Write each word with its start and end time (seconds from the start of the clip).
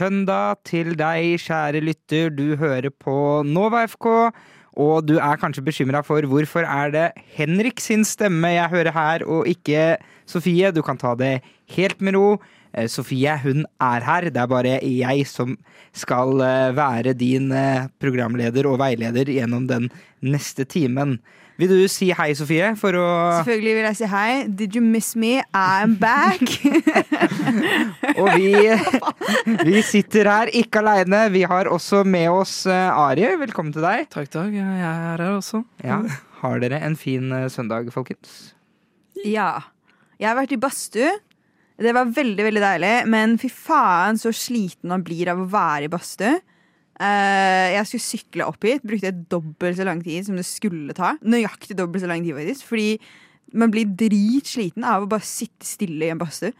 søndag 0.00 0.62
til 0.68 0.94
deg, 0.96 1.36
kjære 1.42 1.82
lytter. 1.84 2.30
Du 2.32 2.56
hører 2.56 2.88
på 2.90 3.42
Nova 3.44 3.84
FK, 3.90 4.06
og 4.80 5.04
du 5.04 5.18
er 5.18 5.40
kanskje 5.40 5.64
bekymra 5.66 6.00
for 6.06 6.24
hvorfor 6.30 6.64
er 6.64 6.94
det 6.94 7.06
Henrik 7.36 7.82
sin 7.84 8.06
stemme 8.08 8.54
jeg 8.54 8.72
hører 8.72 8.94
her, 8.96 9.26
og 9.28 9.48
ikke 9.50 9.98
Sofie. 10.30 10.70
Du 10.72 10.80
kan 10.86 11.00
ta 11.00 11.12
det 11.18 11.40
helt 11.74 12.00
med 12.00 12.16
ro. 12.16 12.38
Eh, 12.72 12.88
Sofie 12.88 13.34
hun 13.42 13.66
er 13.82 14.06
her, 14.06 14.30
det 14.30 14.40
er 14.40 14.48
bare 14.48 14.78
jeg 14.78 15.26
som 15.28 15.56
skal 15.92 16.40
eh, 16.46 16.70
være 16.76 17.16
din 17.18 17.50
eh, 17.52 17.90
programleder 18.00 18.70
og 18.70 18.78
veileder 18.80 19.28
gjennom 19.28 19.66
den 19.68 19.90
neste 20.22 20.64
timen. 20.64 21.18
Vil 21.60 21.68
du 21.68 21.80
si 21.92 22.06
hei, 22.16 22.30
Sofie? 22.38 22.70
For 22.80 22.96
å 22.96 23.06
Selvfølgelig 23.42 23.72
vil 23.76 23.86
jeg 23.90 23.96
si 23.98 24.06
hei. 24.08 24.30
Did 24.60 24.76
you 24.78 24.80
miss 24.84 25.10
me? 25.18 25.42
I'm 25.52 25.96
back. 26.00 26.40
Og 28.20 28.30
vi, 28.38 28.54
vi 29.68 29.82
sitter 29.84 30.30
her 30.30 30.52
ikke 30.56 30.80
aleine. 30.80 31.26
Vi 31.34 31.42
har 31.50 31.68
også 31.68 32.00
med 32.08 32.30
oss 32.32 32.54
eh, 32.70 32.88
Ari. 32.96 33.26
Velkommen 33.42 33.74
til 33.76 33.84
deg. 33.84 34.06
Takk, 34.12 34.30
takk. 34.32 34.54
Jeg 34.56 34.64
er 34.64 35.02
her 35.20 35.24
også. 35.34 35.60
Ja, 35.84 36.00
Har 36.40 36.62
dere 36.64 36.80
en 36.86 36.96
fin 36.96 37.28
eh, 37.36 37.48
søndag, 37.52 37.92
folkens? 37.94 38.54
ja. 39.26 39.52
Jeg 40.20 40.28
har 40.28 40.36
vært 40.36 40.50
i 40.52 40.60
badstue. 40.60 41.10
Det 41.80 41.92
var 41.96 42.10
veldig 42.12 42.44
veldig 42.44 42.60
deilig, 42.60 42.88
men 43.08 43.38
fy 43.40 43.48
faen 43.48 44.18
så 44.20 44.28
sliten 44.36 44.90
man 44.92 45.00
blir 45.04 45.30
av 45.32 45.38
å 45.40 45.46
være 45.48 45.86
i 45.86 45.92
badstue. 45.92 46.34
Eh, 47.00 47.66
jeg 47.78 47.88
skulle 47.88 48.04
sykle 48.04 48.46
opp 48.50 48.66
hit. 48.68 48.84
Brukte 48.86 49.12
dobbelt 49.32 49.78
så 49.78 49.86
lang 49.88 50.02
tid 50.04 50.26
som 50.26 50.36
det 50.36 50.46
skulle 50.48 50.96
ta. 50.96 51.14
Nøyaktig 51.24 51.78
dobbelt 51.78 52.04
så 52.04 52.10
lang 52.10 52.24
tid, 52.26 52.36
faktisk. 52.36 52.66
Fordi 52.68 52.90
man 53.56 53.72
blir 53.72 53.88
dritsliten 53.88 54.84
av 54.86 55.06
å 55.06 55.10
bare 55.10 55.24
sitte 55.26 55.66
stille 55.66 56.06
i 56.06 56.12
en 56.12 56.20
badstue. 56.20 56.52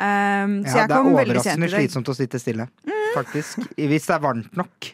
Um, 0.00 0.62
så 0.64 0.78
Ja, 0.78 0.86
jeg 0.86 0.88
det 0.88 0.96
er 0.96 0.96
kom 0.96 1.12
veldig 1.12 1.42
sent 1.44 1.60
overraskende 1.60 1.68
slitsomt 1.74 2.08
å 2.08 2.16
sitte 2.16 2.40
stille. 2.40 2.66
Faktisk. 3.12 3.66
Hvis 3.76 4.08
det 4.08 4.16
er 4.16 4.24
varmt 4.24 4.56
nok. 4.56 4.88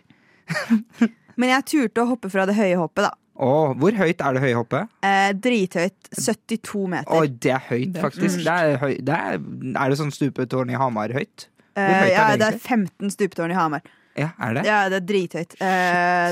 Men 1.39 1.53
jeg 1.53 1.67
turte 1.70 2.03
å 2.03 2.11
hoppe 2.11 2.31
fra 2.33 2.47
det 2.48 2.56
høye 2.59 2.78
hoppet, 2.81 3.06
da. 3.06 3.12
Oh, 3.37 3.75
hvor 3.77 3.92
høyt 3.92 4.22
er 4.25 4.34
det 4.34 4.41
høye 4.41 4.56
hoppet? 4.56 4.89
Eh, 5.05 5.28
drithøyt. 5.44 6.09
72 6.17 6.87
meter. 6.89 7.12
Oh, 7.12 7.27
det 7.28 7.53
er 7.53 7.62
høyt, 7.69 7.98
faktisk. 8.00 8.41
Det 8.47 8.55
er, 8.55 8.78
høy, 8.81 8.94
det 9.05 9.19
er, 9.19 9.37
er 9.77 9.92
det 9.92 9.98
sånn 10.00 10.14
stupetårn 10.14 10.72
i 10.72 10.81
Hamar 10.81 11.12
høyt? 11.14 11.47
Eh, 11.77 11.84
høyt 11.84 12.09
er 12.09 12.12
ja, 12.14 12.27
det 12.33 12.41
det 12.41 12.48
er 12.55 12.59
15 12.59 13.12
stupetårn 13.12 13.53
i 13.53 13.59
Hamar. 13.59 13.84
Ja, 14.17 14.31
er 14.41 14.55
det? 14.56 14.62
Ja, 14.69 14.78
det 14.89 14.97
er 15.03 15.06
drithøyt. 15.11 15.53
Eh, 15.61 16.31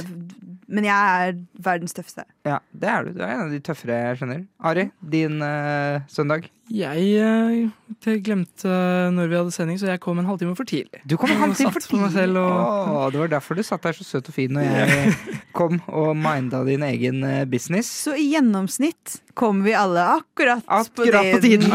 men 0.74 0.84
jeg 0.88 1.28
er 1.28 1.34
verdens 1.62 1.92
tøffeste. 1.94 2.24
Ja, 2.48 2.58
det 2.72 2.88
er 2.88 3.04
du. 3.04 3.10
Du 3.18 3.22
er 3.22 3.28
en 3.34 3.42
av 3.46 3.50
de 3.52 3.60
tøffere 3.64 3.98
jeg 4.00 4.16
skjønner. 4.22 4.40
Ari, 4.64 4.86
din 5.12 5.36
eh, 5.44 6.00
søndag? 6.08 6.48
Jeg 6.72 7.04
eh, 7.20 7.68
det 8.06 8.14
glemte 8.24 8.72
når 9.12 9.28
vi 9.28 9.36
hadde 9.36 9.52
sending, 9.52 9.76
så 9.80 9.90
jeg 9.90 10.00
kom 10.00 10.18
en 10.22 10.28
halvtime 10.30 10.54
for 10.56 10.64
tidlig. 10.64 11.02
Du 11.04 11.18
kom 11.20 11.28
en 11.34 11.42
halvtime 11.42 11.72
for 11.74 11.80
tidlig! 11.84 12.08
selv 12.16 12.40
og- 12.40 12.88
Åh, 12.94 13.04
det 13.12 13.20
var 13.20 13.28
derfor 13.36 13.52
du 13.60 13.64
satt 13.68 13.84
der 13.84 13.92
så 13.98 14.04
søt 14.08 14.28
og 14.32 14.36
fin 14.38 14.52
når 14.56 14.64
jeg 14.64 15.12
kom 15.52 15.76
og 15.92 16.16
minda 16.16 16.64
din 16.64 16.82
egen 16.88 17.20
eh, 17.28 17.44
business. 17.44 17.92
Så 18.06 18.16
i 18.16 18.30
gjennomsnitt 18.32 19.18
kom 19.36 19.60
vi 19.66 19.76
alle 19.76 20.00
akkurat, 20.16 20.64
Akkurat 20.66 21.28
på 21.36 21.40
tiden. 21.44 21.68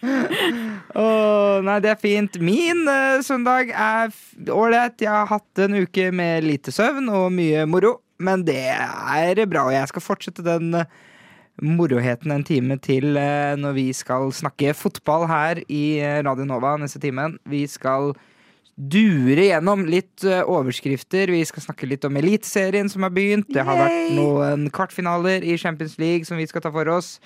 Åh, 0.00 1.60
nei, 1.64 1.76
det 1.84 1.92
er 1.92 2.00
fint. 2.00 2.38
Min 2.42 2.86
uh, 2.88 3.20
søndag 3.24 3.72
er 3.74 4.14
ålreit. 4.52 5.00
Jeg 5.02 5.12
har 5.12 5.28
hatt 5.30 5.62
en 5.64 5.76
uke 5.82 6.08
med 6.14 6.46
lite 6.46 6.72
søvn 6.74 7.10
og 7.12 7.30
mye 7.36 7.66
moro. 7.68 7.98
Men 8.20 8.44
det 8.44 8.60
er 8.72 9.40
bra, 9.48 9.66
og 9.68 9.74
jeg 9.74 9.92
skal 9.92 10.04
fortsette 10.04 10.44
den 10.44 10.74
uh, 10.76 10.88
moroheten 11.60 12.32
en 12.32 12.44
time 12.44 12.76
til 12.80 13.16
uh, 13.16 13.56
når 13.60 13.76
vi 13.76 13.86
skal 13.96 14.32
snakke 14.32 14.74
fotball 14.76 15.28
her 15.28 15.62
i 15.68 16.00
Radio 16.24 16.48
Nova 16.48 16.76
neste 16.80 17.00
timen. 17.02 17.38
Vi 17.48 17.66
skal 17.68 18.14
dure 18.80 19.44
gjennom 19.50 19.82
litt 19.92 20.24
overskrifter. 20.24 21.28
Vi 21.28 21.42
skal 21.44 21.66
snakke 21.66 21.88
litt 21.88 22.06
om 22.08 22.16
Eliteserien 22.16 22.88
som 22.88 23.04
har 23.04 23.12
begynt. 23.12 23.50
Det 23.52 23.60
har 23.66 23.76
vært 23.76 24.14
noen 24.16 24.70
kvartfinaler 24.72 25.44
i 25.44 25.58
Champions 25.60 25.98
League 26.00 26.24
som 26.24 26.40
vi 26.40 26.48
skal 26.48 26.64
ta 26.64 26.72
for 26.72 26.88
oss. 26.88 27.18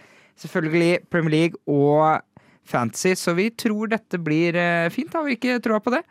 Selvfølgelig 0.42 1.04
Premier 1.14 1.30
League 1.36 1.60
og 1.70 2.24
Fantasy, 2.64 3.14
så 3.18 3.34
vi 3.36 3.50
tror 3.50 3.90
dette 3.92 4.18
blir 4.18 4.56
eh, 4.56 4.88
fint. 4.92 5.12
Har 5.12 5.26
vi 5.26 5.36
ikke 5.38 5.58
troa 5.64 5.80
på 5.84 5.92
det? 5.94 6.04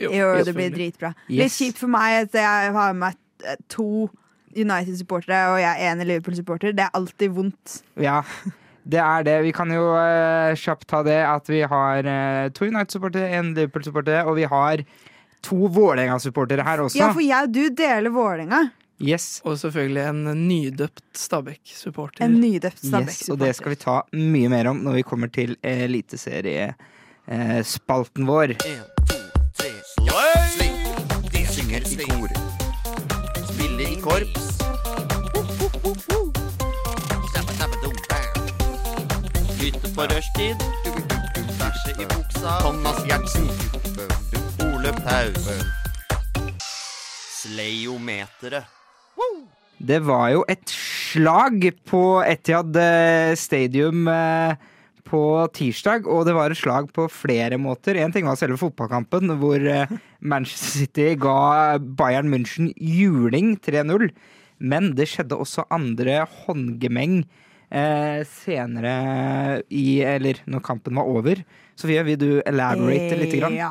Jo, 0.00 0.32
det 0.44 0.54
blir 0.56 0.72
dritbra. 0.72 1.12
Litt 1.28 1.50
Yes. 1.50 1.58
kjipt 1.58 1.78
for 1.82 1.92
meg 1.92 2.24
at 2.24 2.34
jeg 2.38 2.72
har 2.74 2.94
med 2.94 3.02
meg 3.10 3.46
eh, 3.46 3.58
to 3.68 4.08
United-supportere 4.56 5.52
og 5.52 5.60
jeg 5.62 5.84
er 5.86 5.92
en 5.92 6.02
Liverpool-supporter. 6.06 6.72
Det 6.74 6.86
er 6.86 6.96
alltid 6.98 7.36
vondt. 7.36 7.76
Ja, 8.02 8.22
det 8.92 8.98
er 9.02 9.26
det. 9.28 9.36
Vi 9.46 9.52
kan 9.54 9.70
jo 9.70 9.84
uh, 9.94 10.50
kjapt 10.58 10.88
ta 10.90 11.04
det 11.06 11.20
at 11.22 11.46
vi 11.50 11.60
har 11.62 12.08
uh, 12.08 12.48
to 12.56 12.66
United-supportere, 12.66 13.30
en 13.38 13.52
Liverpool-supporter, 13.54 14.24
og 14.26 14.34
vi 14.40 14.48
har 14.50 14.82
to 15.46 15.70
Vålerenga-supportere 15.70 16.66
her 16.66 16.82
også. 16.82 16.98
Ja, 16.98 17.12
for 17.14 17.22
jeg 17.24 17.46
og 17.46 17.54
du 17.54 17.62
deler 17.78 18.10
Vålerenga. 18.12 18.64
Yes. 19.00 19.40
Og 19.44 19.58
selvfølgelig 19.58 20.08
en 20.08 20.48
nydøpt 20.48 21.02
Stabæk-supporter. 21.16 22.24
En 22.24 22.40
nydøpt 22.40 22.84
yes, 22.84 23.28
og 23.32 23.38
det 23.40 23.54
skal 23.56 23.70
vi 23.72 23.76
ta 23.80 24.00
mye 24.12 24.48
mer 24.52 24.66
om 24.68 24.76
når 24.84 24.92
vi 24.98 25.02
kommer 25.02 25.26
til 25.32 25.56
eliteseriespalten 25.64 28.26
vår. 28.28 28.46
De 31.32 31.46
synger 31.48 31.80
i 31.80 31.82
kor. 32.04 32.28
Spiller 33.48 33.88
i 33.88 33.96
korps. 34.04 34.44
Lytte 39.60 39.88
på 39.94 40.02
rushtid. 40.12 40.56
Bæsje 41.60 41.92
i 41.96 42.04
buksa. 42.04 42.50
Thomas 42.60 42.98
Gjertsen. 43.08 43.46
Ole 44.66 44.90
Paus. 44.92 45.44
Sleiometeret. 47.40 48.64
Det 49.80 50.02
var 50.04 50.26
jo 50.34 50.42
et 50.50 50.68
slag 50.68 51.62
på 51.88 52.20
Etiad 52.28 52.76
eh, 52.76 53.32
Stadium 53.40 54.04
eh, 54.12 54.52
på 55.08 55.22
tirsdag, 55.56 56.04
og 56.04 56.26
det 56.28 56.34
var 56.36 56.52
et 56.52 56.60
slag 56.60 56.90
på 56.92 57.06
flere 57.08 57.56
måter. 57.56 57.96
Én 57.96 58.12
ting 58.12 58.28
var 58.28 58.36
selve 58.36 58.60
fotballkampen, 58.60 59.32
hvor 59.40 59.56
eh, 59.56 59.94
Manchester 60.20 60.82
City 60.82 61.14
ga 61.20 61.78
Bayern 61.80 62.28
München 62.28 62.74
juling 62.76 63.54
3-0. 63.64 64.10
Men 64.60 64.92
det 64.98 65.08
skjedde 65.08 65.40
også 65.40 65.64
andre 65.72 66.26
håndgemeng 66.42 67.22
senere 67.70 68.92
i 69.70 70.00
Eller 70.02 70.40
når 70.50 70.64
kampen 70.66 70.98
var 70.98 71.06
over. 71.06 71.38
Sofie, 71.78 72.02
vil 72.02 72.18
du 72.18 72.30
elaborate 72.42 73.14
litt? 73.14 73.36
Grann? 73.38 73.54
Ja. 73.54 73.70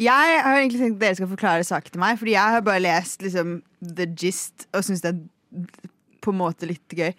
Jeg 0.00 0.38
har 0.46 0.56
egentlig 0.56 0.80
tenkt 0.80 0.96
at 0.96 1.02
dere 1.02 1.18
skal 1.18 1.30
forklare 1.32 1.66
saken 1.66 1.92
til 1.92 2.00
meg, 2.00 2.18
Fordi 2.20 2.36
jeg 2.36 2.54
har 2.54 2.64
bare 2.64 2.80
lest 2.80 3.26
liksom, 3.26 3.58
the 3.82 4.06
gist 4.06 4.68
og 4.72 4.86
syns 4.86 5.02
det 5.04 5.10
er 5.10 5.20
på 6.22 6.32
en 6.32 6.40
måte 6.40 6.68
litt 6.70 6.96
gøy. 6.96 7.12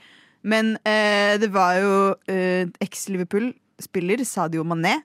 Men 0.43 0.75
eh, 0.83 1.39
det 1.39 1.49
var 1.53 1.79
jo 1.79 1.95
eh, 2.31 2.67
eks-Liverpool-spiller 2.83 4.23
Sadio 4.27 4.65
Mané 4.67 4.99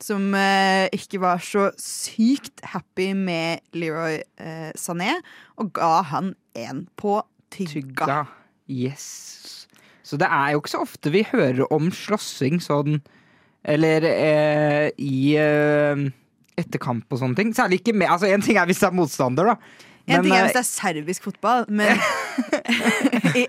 som 0.00 0.32
eh, 0.32 0.88
ikke 0.96 1.20
var 1.20 1.42
så 1.44 1.68
sykt 1.80 2.62
happy 2.72 3.10
med 3.16 3.60
Leroy 3.76 4.20
eh, 4.40 4.70
Sané, 4.78 5.18
og 5.60 5.74
ga 5.76 6.00
han 6.08 6.32
en 6.56 6.86
på 6.96 7.18
tygga. 7.52 7.74
Tygga. 7.74 8.20
Yes. 8.70 9.66
Så 10.02 10.18
det 10.20 10.30
er 10.30 10.54
jo 10.54 10.62
ikke 10.62 10.72
så 10.72 10.84
ofte 10.86 11.12
vi 11.12 11.24
hører 11.28 11.66
om 11.74 11.90
slåssing 11.94 12.58
sånn 12.62 12.98
Eller 13.62 14.06
eh, 14.08 14.86
i 14.98 15.36
eh, 15.38 16.06
etter 16.58 16.80
kamp 16.82 17.12
og 17.12 17.20
sånne 17.20 17.36
ting. 17.38 17.52
Særlig 17.54 17.82
ikke 17.82 17.94
med 17.94 18.10
Altså, 18.10 18.30
en 18.30 18.42
ting 18.44 18.58
er 18.58 18.68
hvis 18.68 18.80
det 18.80 18.88
er 18.88 18.96
motstander, 18.96 19.52
da. 19.52 19.86
En 20.18 20.24
ting 20.26 20.34
er 20.34 20.40
eh, 20.40 20.48
hvis 20.48 20.58
det 20.58 20.64
er 20.64 20.70
serbisk 20.70 21.28
fotball, 21.30 21.68
men 21.68 22.00
i 23.40 23.46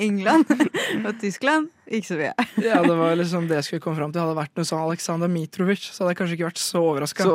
England 0.00 0.48
og 1.06 1.12
Tyskland 1.20 1.68
ikke 1.90 2.06
så 2.06 2.16
mye. 2.20 2.44
Ja, 2.62 2.78
det 2.84 2.94
var 2.94 3.16
liksom 3.18 3.48
det 3.50 3.56
jeg 3.58 3.66
skulle 3.66 3.82
komme 3.82 3.98
fram 3.98 4.12
til. 4.14 4.22
Hadde 4.22 4.34
det 4.36 4.38
vært 4.38 4.60
noe 4.60 4.68
sånn 4.68 4.82
Aleksandr 4.84 5.30
Mitrovic, 5.32 5.88
så 5.90 6.04
hadde 6.04 6.12
jeg 6.12 6.18
kanskje 6.20 6.36
ikke 6.36 6.46
vært 6.46 6.62
så 6.62 6.82
overraska. 6.92 7.26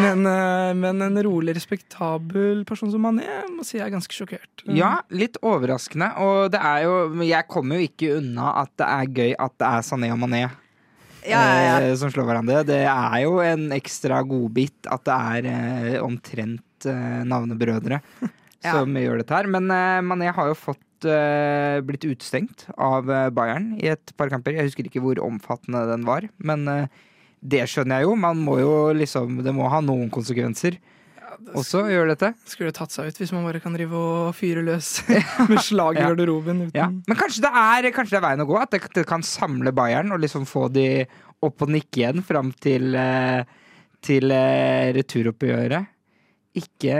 Men, 0.00 0.24
eh, 0.30 0.70
men 0.78 1.04
en 1.04 1.20
rolig, 1.26 1.54
respektabel 1.58 2.64
person 2.68 2.92
som 2.92 3.04
Mané 3.04 3.26
må 3.52 3.66
si 3.66 3.76
jeg 3.76 3.84
er 3.84 3.92
ganske 3.92 4.16
sjokkert. 4.16 4.64
ja, 4.72 4.94
litt 5.12 5.36
overraskende. 5.44 6.14
Og 6.24 6.50
det 6.54 6.62
er 6.64 6.86
jo 6.86 6.96
Jeg 7.26 7.48
kommer 7.48 7.76
jo 7.76 7.88
ikke 7.90 8.16
unna 8.18 8.54
at 8.62 8.72
det 8.80 8.88
er 8.88 9.14
gøy 9.20 9.36
at 9.36 9.54
det 9.60 9.68
er 9.68 9.84
Sané 9.84 10.10
og 10.14 10.18
Mané 10.22 10.42
Ja, 11.26 11.40
ja, 11.44 11.60
ja. 11.60 11.74
eh, 11.84 11.94
som 12.00 12.08
slår 12.08 12.24
hverandre. 12.30 12.64
Det 12.64 12.80
er 12.88 13.18
jo 13.26 13.36
en 13.44 13.68
ekstra 13.76 14.22
godbit 14.24 14.88
at 14.88 15.04
det 15.04 15.18
er 15.36 15.50
eh, 15.52 16.00
eh, 16.88 17.20
navnebrødre 17.28 18.00
Ja. 18.60 18.74
som 18.76 18.92
gjør 18.92 19.22
dette 19.22 19.32
her. 19.32 19.46
Men 19.48 19.70
uh, 19.72 20.02
Mané 20.04 20.28
har 20.36 20.50
jo 20.50 20.56
fått 20.58 21.06
uh, 21.08 21.80
blitt 21.80 22.04
utestengt 22.04 22.66
av 22.76 23.08
Bayern 23.32 23.70
i 23.80 23.88
et 23.88 24.12
par 24.20 24.28
kamper. 24.28 24.52
Jeg 24.58 24.68
husker 24.68 24.84
ikke 24.84 25.00
hvor 25.00 25.20
omfattende 25.24 25.86
den 25.88 26.04
var, 26.04 26.26
men 26.36 26.68
det 27.40 27.62
skjønner 27.72 28.02
jeg 28.02 28.10
jo. 28.10 28.18
Man 28.20 28.42
må 28.44 28.58
jo 28.60 28.74
liksom 28.92 29.38
Det 29.46 29.54
må 29.56 29.70
ha 29.72 29.80
noen 29.80 30.12
konsekvenser 30.12 30.76
også 31.56 31.84
gjør 31.88 32.10
dette. 32.12 32.32
Skulle 32.48 32.72
tatt 32.74 32.92
seg 32.92 33.08
ut 33.10 33.20
hvis 33.20 33.32
man 33.32 33.46
bare 33.46 33.60
kan 33.62 33.74
drive 33.74 33.96
og 33.96 34.34
fyre 34.36 34.62
løs 34.66 34.90
med 35.50 35.60
slag 35.64 35.96
i 35.98 36.02
Ja. 36.02 36.10
garderoben. 36.10 36.66
Uten. 36.66 36.76
Ja. 36.76 36.88
Men 36.90 37.18
kanskje 37.18 37.44
det, 37.46 37.52
er, 37.54 37.90
kanskje 37.96 38.16
det 38.16 38.20
er 38.20 38.26
veien 38.28 38.44
å 38.44 38.48
gå? 38.50 38.58
At 38.60 38.74
det, 38.74 38.82
det 38.96 39.06
kan 39.08 39.24
samle 39.26 39.72
Bayern 39.76 40.12
og 40.14 40.20
liksom 40.20 40.46
få 40.48 40.68
de 40.72 41.06
opp 41.40 41.64
og 41.64 41.72
nikke 41.72 42.02
igjen 42.02 42.20
fram 42.26 42.50
til, 42.60 42.92
til 44.04 44.34
returoppgjøret. 44.98 45.88
Ikke 46.56 46.94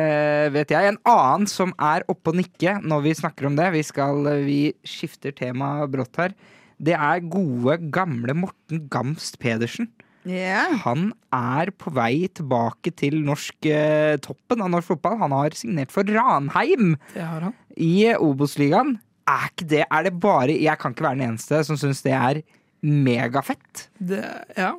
vet 0.54 0.70
jeg. 0.70 0.92
En 0.92 1.00
annen 1.10 1.48
som 1.50 1.72
er 1.82 2.04
oppe 2.10 2.30
og 2.30 2.38
nikke 2.38 2.76
når 2.86 3.06
vi 3.08 3.16
snakker 3.18 3.48
om 3.48 3.56
det, 3.58 3.70
vi, 3.74 3.82
skal, 3.86 4.28
vi 4.46 4.60
skifter 4.86 5.34
tema 5.34 5.72
brått 5.90 6.20
her, 6.22 6.36
det 6.80 6.94
er 6.96 7.24
gode, 7.28 7.76
gamle 7.92 8.36
Morten 8.46 8.86
Gamst 8.92 9.40
Pedersen. 9.42 9.90
Yeah. 10.28 10.76
Han 10.84 11.10
er 11.32 11.72
på 11.80 11.92
vei 11.96 12.28
tilbake 12.36 12.92
til 12.92 13.22
norsk 13.24 13.66
eh, 13.68 14.18
toppen 14.20 14.60
av 14.60 14.68
norsk 14.72 14.92
fotball. 14.92 15.16
Han 15.22 15.32
har 15.32 15.56
signert 15.56 15.92
for 15.94 16.04
Ranheim 16.04 16.94
Det 17.14 17.24
har 17.24 17.48
han. 17.48 17.56
i 17.76 18.12
Obos-ligaen. 18.14 18.98
Er 19.30 19.48
ikke 19.48 19.68
det 19.70 19.84
Er 19.86 20.02
det 20.02 20.14
bare 20.18 20.56
Jeg 20.56 20.78
kan 20.80 20.92
ikke 20.92 21.04
være 21.06 21.18
den 21.20 21.28
eneste 21.28 21.60
som 21.64 21.78
syns 21.80 22.02
det 22.04 22.12
er 22.16 22.42
megafett. 22.82 23.88
Det, 23.98 24.20
ja. 24.56 24.74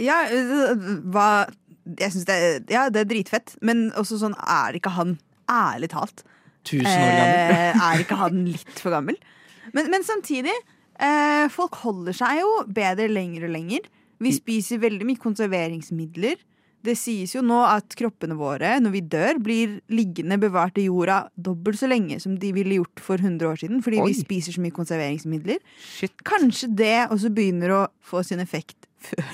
Ja, 0.00 0.22
øh, 0.32 0.76
hva 1.12 1.46
Jeg 1.86 2.12
synes 2.14 2.26
det, 2.28 2.36
er- 2.36 2.64
ja, 2.72 2.88
det 2.90 3.04
er 3.04 3.10
dritfett, 3.10 3.56
men 3.62 3.90
også 3.98 4.18
sånn 4.22 4.34
er 4.42 4.74
ikke 4.78 4.90
han 4.96 5.18
ærlig 5.50 5.90
talt. 5.94 6.24
Tusen 6.66 6.86
år 6.90 7.12
gammel. 7.20 7.52
Eh, 7.54 7.82
er 7.90 8.02
ikke 8.02 8.18
han 8.18 8.40
litt 8.48 8.80
for 8.82 8.90
gammel? 8.96 9.18
Men, 9.76 9.90
men 9.92 10.02
samtidig, 10.06 10.54
eh, 10.98 11.46
folk 11.54 11.78
holder 11.84 12.16
seg 12.16 12.40
jo 12.42 12.50
bedre 12.74 13.06
lenger 13.12 13.46
og 13.46 13.54
lenger. 13.54 13.86
Vi 14.22 14.32
spiser 14.32 14.80
veldig 14.82 15.06
mye 15.06 15.20
konserveringsmidler. 15.20 16.38
Det 16.86 16.94
sies 16.98 17.32
jo 17.34 17.40
nå 17.42 17.56
at 17.66 17.94
kroppene 17.98 18.36
våre, 18.38 18.76
når 18.80 18.92
vi 18.94 19.00
dør, 19.10 19.38
blir 19.42 19.72
liggende 19.90 20.36
bevart 20.38 20.76
i 20.78 20.84
jorda 20.86 21.24
dobbelt 21.34 21.80
så 21.80 21.88
lenge 21.90 22.20
som 22.22 22.36
de 22.38 22.52
ville 22.54 22.78
gjort 22.78 23.02
for 23.02 23.18
100 23.18 23.48
år 23.48 23.58
siden, 23.58 23.80
fordi 23.82 23.98
Oi. 24.04 24.12
vi 24.12 24.20
spiser 24.20 24.54
så 24.54 24.62
mye 24.62 24.74
konserveringsmidler. 24.76 25.58
Shit. 25.82 26.14
Kanskje 26.26 26.68
det 26.78 26.94
også 27.10 27.32
begynner 27.34 27.74
å 27.74 27.80
få 28.06 28.22
sin 28.26 28.42
effekt 28.42 28.85
før, 29.00 29.24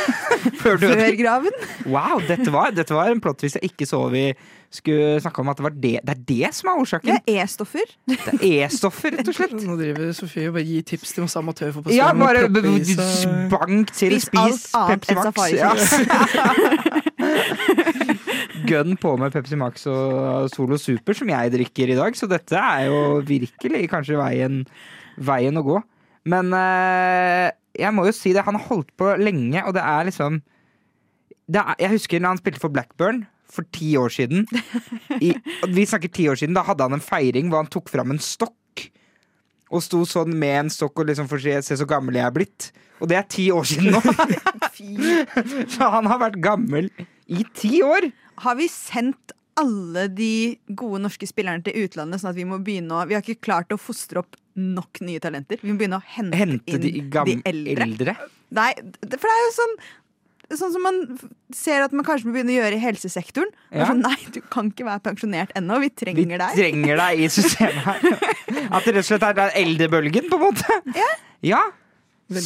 Før 0.62 0.76
du 0.80 0.86
før 0.88 1.16
graven? 1.18 1.54
Wow, 1.86 2.20
dette 2.28 2.52
var, 2.52 2.70
dette 2.76 2.94
var 2.94 3.10
en 3.10 3.20
plott 3.24 3.40
hvis 3.44 3.56
jeg 3.58 3.70
ikke 3.72 3.86
så 3.88 4.00
vi 4.12 4.28
skulle 4.76 5.20
snakke 5.22 5.40
om 5.40 5.48
at 5.48 5.56
det 5.58 5.64
var 5.64 5.74
det. 5.74 5.94
Det 6.04 6.12
er 6.12 6.22
det 6.28 6.48
som 6.56 6.68
er 6.70 6.80
årsaken. 6.82 7.08
Det 7.08 7.34
er 7.36 7.44
E-stoffer. 7.44 7.86
Det 8.10 8.18
er 8.34 8.66
E-stoffer, 8.66 9.14
rett 9.16 9.30
og 9.30 9.36
slett. 9.38 9.54
Nå 9.62 9.76
driver 9.78 10.10
Sofie 10.16 10.50
og 10.50 10.56
bare 10.58 10.66
gir 10.68 10.82
tips 10.90 11.14
til 11.16 11.24
masse 11.24 11.38
amatørfotballspillere. 11.40 11.96
Ja, 11.96 12.12
bare 12.12 12.48
bank 13.52 13.92
til 13.96 14.12
Spis 14.20 14.26
spis 14.28 14.74
alt 14.76 15.06
annet 15.06 15.06
Pepsi 15.06 15.12
enn 15.14 15.18
Max. 15.22 15.26
Safari 15.26 15.56
Ja. 15.56 15.70
Gun 18.66 18.96
på 19.00 19.14
med 19.20 19.32
Pepsi 19.34 19.56
Max 19.58 19.86
og 19.90 20.50
Solo 20.52 20.78
Super, 20.80 21.16
som 21.16 21.30
jeg 21.30 21.52
drikker 21.54 21.92
i 21.92 21.98
dag. 21.98 22.16
Så 22.18 22.28
dette 22.30 22.58
er 22.58 22.88
jo 22.90 23.20
virkelig 23.26 23.86
kanskje 23.92 24.18
veien, 24.20 24.62
veien 25.16 25.60
å 25.60 25.64
gå. 25.66 25.80
Men 26.26 26.50
eh, 26.56 27.54
jeg 27.78 27.94
må 27.94 28.06
jo 28.08 28.14
si 28.16 28.34
det, 28.34 28.44
han 28.46 28.58
har 28.58 28.68
holdt 28.68 28.92
på 28.98 29.14
lenge, 29.20 29.62
og 29.62 29.74
det 29.76 29.84
er 29.84 30.08
liksom 30.08 30.40
det 31.46 31.62
er, 31.62 31.74
Jeg 31.84 31.94
husker 31.94 32.22
da 32.22 32.32
han 32.32 32.40
spilte 32.40 32.62
for 32.62 32.74
Blackburn 32.74 33.24
for 33.56 33.66
ti 33.72 33.92
år 33.96 34.10
siden. 34.10 34.46
I, 35.26 35.32
vi 35.70 35.86
snakker 35.86 36.10
ti 36.12 36.26
år 36.28 36.38
siden. 36.40 36.56
Da 36.56 36.64
hadde 36.66 36.88
han 36.88 36.96
en 36.96 37.04
feiring 37.04 37.52
hvor 37.52 37.62
han 37.62 37.70
tok 37.70 37.92
fram 37.92 38.10
en 38.14 38.22
stokk. 38.22 38.54
Og 39.70 39.82
sto 39.82 40.02
sånn 40.06 40.34
med 40.38 40.60
en 40.64 40.70
stokk 40.70 41.02
og 41.02 41.08
liksom 41.08 41.30
for 41.30 41.38
å 41.38 41.42
se, 41.42 41.54
se 41.66 41.78
så 41.78 41.86
gammel 41.88 42.18
jeg 42.18 42.26
er 42.26 42.34
blitt. 42.34 42.68
Og 43.02 43.10
det 43.10 43.18
er 43.18 43.30
ti 43.30 43.48
år 43.54 43.66
siden 43.66 43.94
nå. 43.94 44.02
Så 45.74 45.88
han 45.94 46.10
har 46.10 46.20
vært 46.22 46.38
gammel 46.42 46.90
i 47.26 47.46
ti 47.56 47.80
år. 47.86 48.10
Har 48.42 48.58
vi 48.58 48.68
sendt 48.70 49.34
alle 49.56 50.06
de 50.12 50.30
gode 50.76 51.00
norske 51.04 51.26
spillerne 51.28 51.64
til 51.64 51.86
utlandet, 51.86 52.20
sånn 52.22 52.32
at 52.32 52.38
vi 52.38 52.44
må 52.48 52.58
begynne 52.64 52.92
å 52.92 53.04
Vi 53.08 53.16
har 53.16 53.22
ikke 53.24 53.40
klart 53.46 53.72
å 53.72 53.78
fostre 53.80 54.20
opp 54.22 54.36
nok 54.56 55.00
nye 55.04 55.20
talenter. 55.20 55.60
Vi 55.62 55.72
må 55.72 55.78
begynne 55.80 55.98
å 56.00 56.04
hente, 56.16 56.36
Hente 56.38 56.76
inn 56.76 56.82
de, 56.82 56.90
de, 57.10 57.36
eldre. 57.48 57.86
eldre. 57.86 58.16
Nei, 58.56 58.70
for 58.76 59.24
det 59.28 59.36
er 59.36 59.46
jo 59.46 59.54
sånn 59.60 59.78
Sånn 60.46 60.70
som 60.70 60.84
man 60.86 60.98
ser 61.50 61.82
at 61.82 61.90
man 61.96 62.04
kanskje 62.06 62.28
må 62.28 62.36
begynne 62.36 62.52
å 62.54 62.58
gjøre 62.60 62.76
i 62.76 62.82
helsesektoren. 62.84 63.48
Ja. 63.74 63.88
Sånn, 63.88 63.98
nei, 64.04 64.14
du 64.30 64.38
kan 64.46 64.68
ikke 64.70 64.84
være 64.86 65.02
pensjonert 65.02 65.50
ennå. 65.58 65.80
Vi 65.82 65.88
Vi 65.88 65.94
trenger 66.04 66.38
deg. 66.38 66.52
trenger 66.54 67.00
deg 67.00 67.22
i 67.24 67.26
systemet 67.34 67.82
her. 67.82 68.04
At 68.76 68.86
det 68.86 68.92
rett 68.94 69.00
og 69.02 69.08
slett 69.08 69.26
er 69.26 69.34
den 69.40 69.50
eldrebølgen, 69.64 70.28
på 70.30 70.38
en 70.38 70.44
måte. 70.44 70.78
Ja. 70.94 71.08
ja. 71.50 71.62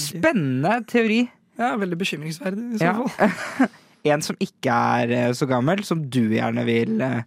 Spennende 0.00 0.78
teori. 0.88 1.26
Ja, 1.60 1.74
veldig 1.76 1.98
bekymringsverdig 2.00 2.64
i 2.72 2.80
så 2.80 2.88
Ja. 2.88 3.68
En 4.08 4.22
som 4.24 4.38
ikke 4.40 4.72
er 4.72 5.14
eh, 5.16 5.30
så 5.36 5.48
gammel, 5.50 5.84
som 5.84 6.02
du 6.08 6.22
gjerne 6.32 6.64
vil 6.68 7.00
eh, 7.04 7.22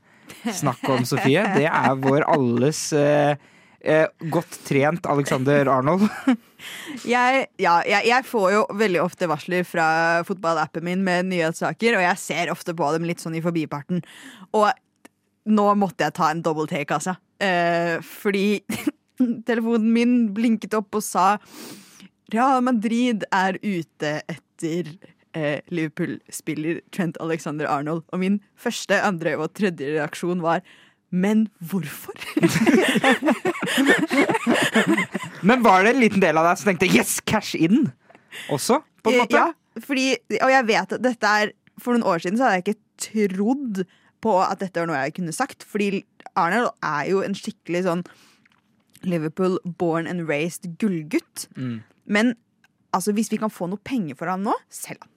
snakke 0.50 0.96
om, 0.96 1.06
Sofie, 1.08 1.44
det 1.58 1.68
er 1.70 2.00
vår 2.02 2.26
alles 2.34 2.86
eh, 2.98 3.36
eh, 3.84 4.08
godt 4.34 4.60
trent 4.68 5.06
Alexander 5.10 5.70
Arnold. 5.72 6.08
Jeg, 7.04 7.48
ja, 7.60 7.74
jeg, 7.84 8.06
jeg 8.08 8.24
får 8.24 8.46
jo 8.54 8.60
veldig 8.80 9.02
ofte 9.04 9.28
varsler 9.28 9.66
fra 9.68 9.88
fotballappen 10.24 10.86
min 10.88 11.02
med 11.04 11.28
nyhetssaker, 11.28 11.98
og 11.98 12.06
jeg 12.06 12.22
ser 12.22 12.52
ofte 12.54 12.72
på 12.72 12.88
dem 12.96 13.04
litt 13.04 13.20
sånn 13.20 13.36
i 13.36 13.42
forbiparten. 13.44 14.00
Og 14.56 14.70
nå 15.52 15.66
måtte 15.76 16.08
jeg 16.08 16.16
ta 16.16 16.30
en 16.32 16.44
double 16.46 16.70
take, 16.72 16.88
altså. 16.96 17.18
Eh, 17.44 17.98
fordi 18.00 18.64
telefonen 19.50 19.90
min 19.92 20.16
blinket 20.36 20.78
opp 20.80 20.96
og 21.02 21.04
sa 21.04 21.34
Real 22.32 22.64
Madrid 22.64 23.28
er 23.36 23.60
ute 23.60 24.14
etter 24.32 24.94
eh, 25.34 25.60
Liverpool-spiller 25.70 26.82
Trent 26.96 27.18
Alexander 27.22 27.68
Arnold. 27.70 28.04
Og 28.12 28.20
min 28.24 28.40
første, 28.60 29.02
andre 29.02 29.36
og 29.38 29.54
tredje 29.58 29.94
reaksjon 29.98 30.42
var 30.44 30.62
men 31.14 31.44
hvorfor? 31.62 32.18
Men 35.46 35.62
var 35.62 35.84
det 35.84 35.92
en 35.94 36.00
liten 36.02 36.24
del 36.24 36.40
av 36.42 36.48
deg 36.48 36.58
som 36.58 36.72
tenkte 36.72 36.90
'yes, 36.90 37.20
cash 37.22 37.54
in' 37.54 37.92
også? 38.50 38.80
På 39.04 39.12
en 39.12 39.20
måte? 39.22 39.38
Eh, 39.38 39.44
Ja, 39.44 39.54
fordi, 39.82 40.18
og 40.42 40.50
jeg 40.50 40.68
vet 40.68 40.94
at 40.94 41.02
dette 41.04 41.28
er 41.28 41.52
For 41.82 41.92
noen 41.94 42.04
år 42.06 42.20
siden 42.22 42.38
så 42.38 42.44
hadde 42.46 42.62
jeg 42.62 42.76
ikke 42.76 43.34
trodd 43.34 43.86
på 44.22 44.32
at 44.42 44.60
dette 44.62 44.80
var 44.80 44.86
noe 44.88 45.00
jeg 45.04 45.14
kunne 45.18 45.34
sagt. 45.34 45.64
Fordi 45.66 46.04
Arnold 46.38 46.70
er 46.86 47.10
jo 47.10 47.22
en 47.26 47.34
skikkelig 47.34 47.82
sånn 47.88 48.04
Liverpool 49.04 49.58
born 49.66 50.06
and 50.08 50.30
raised 50.30 50.78
gullgutt. 50.78 51.48
Mm. 51.58 51.82
Men 52.06 52.36
altså, 52.94 53.12
hvis 53.12 53.32
vi 53.32 53.38
kan 53.42 53.50
få 53.50 53.68
noe 53.68 53.80
penger 53.84 54.16
for 54.16 54.28
ham 54.30 54.44
nå, 54.46 54.54
selg 54.70 55.02
han. 55.02 55.10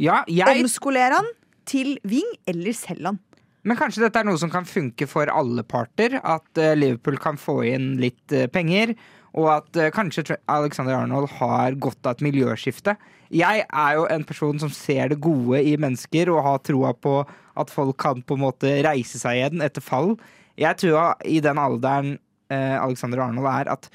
Ja, 0.00 0.22
jeg 0.30 0.64
Omskoler 0.64 1.18
han 1.18 1.28
til 1.68 1.96
wing, 2.08 2.28
eller 2.48 2.74
selg 2.76 3.10
han. 3.10 3.20
Men 3.62 3.78
kanskje 3.78 4.02
dette 4.02 4.18
er 4.18 4.26
noe 4.26 4.40
som 4.40 4.50
kan 4.50 4.66
funke 4.66 5.06
for 5.06 5.30
alle 5.30 5.62
parter? 5.62 6.16
At 6.18 6.58
eh, 6.58 6.74
Liverpool 6.78 7.18
kan 7.22 7.38
få 7.38 7.60
inn 7.70 7.94
litt 8.02 8.34
eh, 8.34 8.48
penger, 8.50 8.96
og 9.38 9.48
at 9.54 9.78
eh, 9.78 9.92
kanskje 9.94 10.36
Alexander 10.50 10.98
Arnold 10.98 11.30
har 11.38 11.78
godt 11.82 12.02
av 12.08 12.16
et 12.16 12.24
miljøskifte. 12.26 12.96
Jeg 13.32 13.62
er 13.64 13.92
jo 13.96 14.08
en 14.12 14.26
person 14.28 14.58
som 14.60 14.72
ser 14.74 15.12
det 15.12 15.22
gode 15.22 15.62
i 15.62 15.76
mennesker 15.80 16.32
og 16.32 16.42
har 16.44 16.64
troa 16.66 16.90
på 16.92 17.20
at 17.60 17.70
folk 17.72 17.96
kan 18.02 18.20
på 18.26 18.36
en 18.36 18.44
måte 18.48 18.74
reise 18.84 19.20
seg 19.20 19.38
igjen 19.38 19.64
etter 19.64 19.84
fall. 19.84 20.16
Jeg 20.60 20.82
tror 20.82 21.14
i 21.24 21.38
den 21.44 21.60
alderen 21.60 22.18
Alexander 22.52 23.22
Arnold 23.24 23.48
er, 23.48 23.70
at 23.72 23.86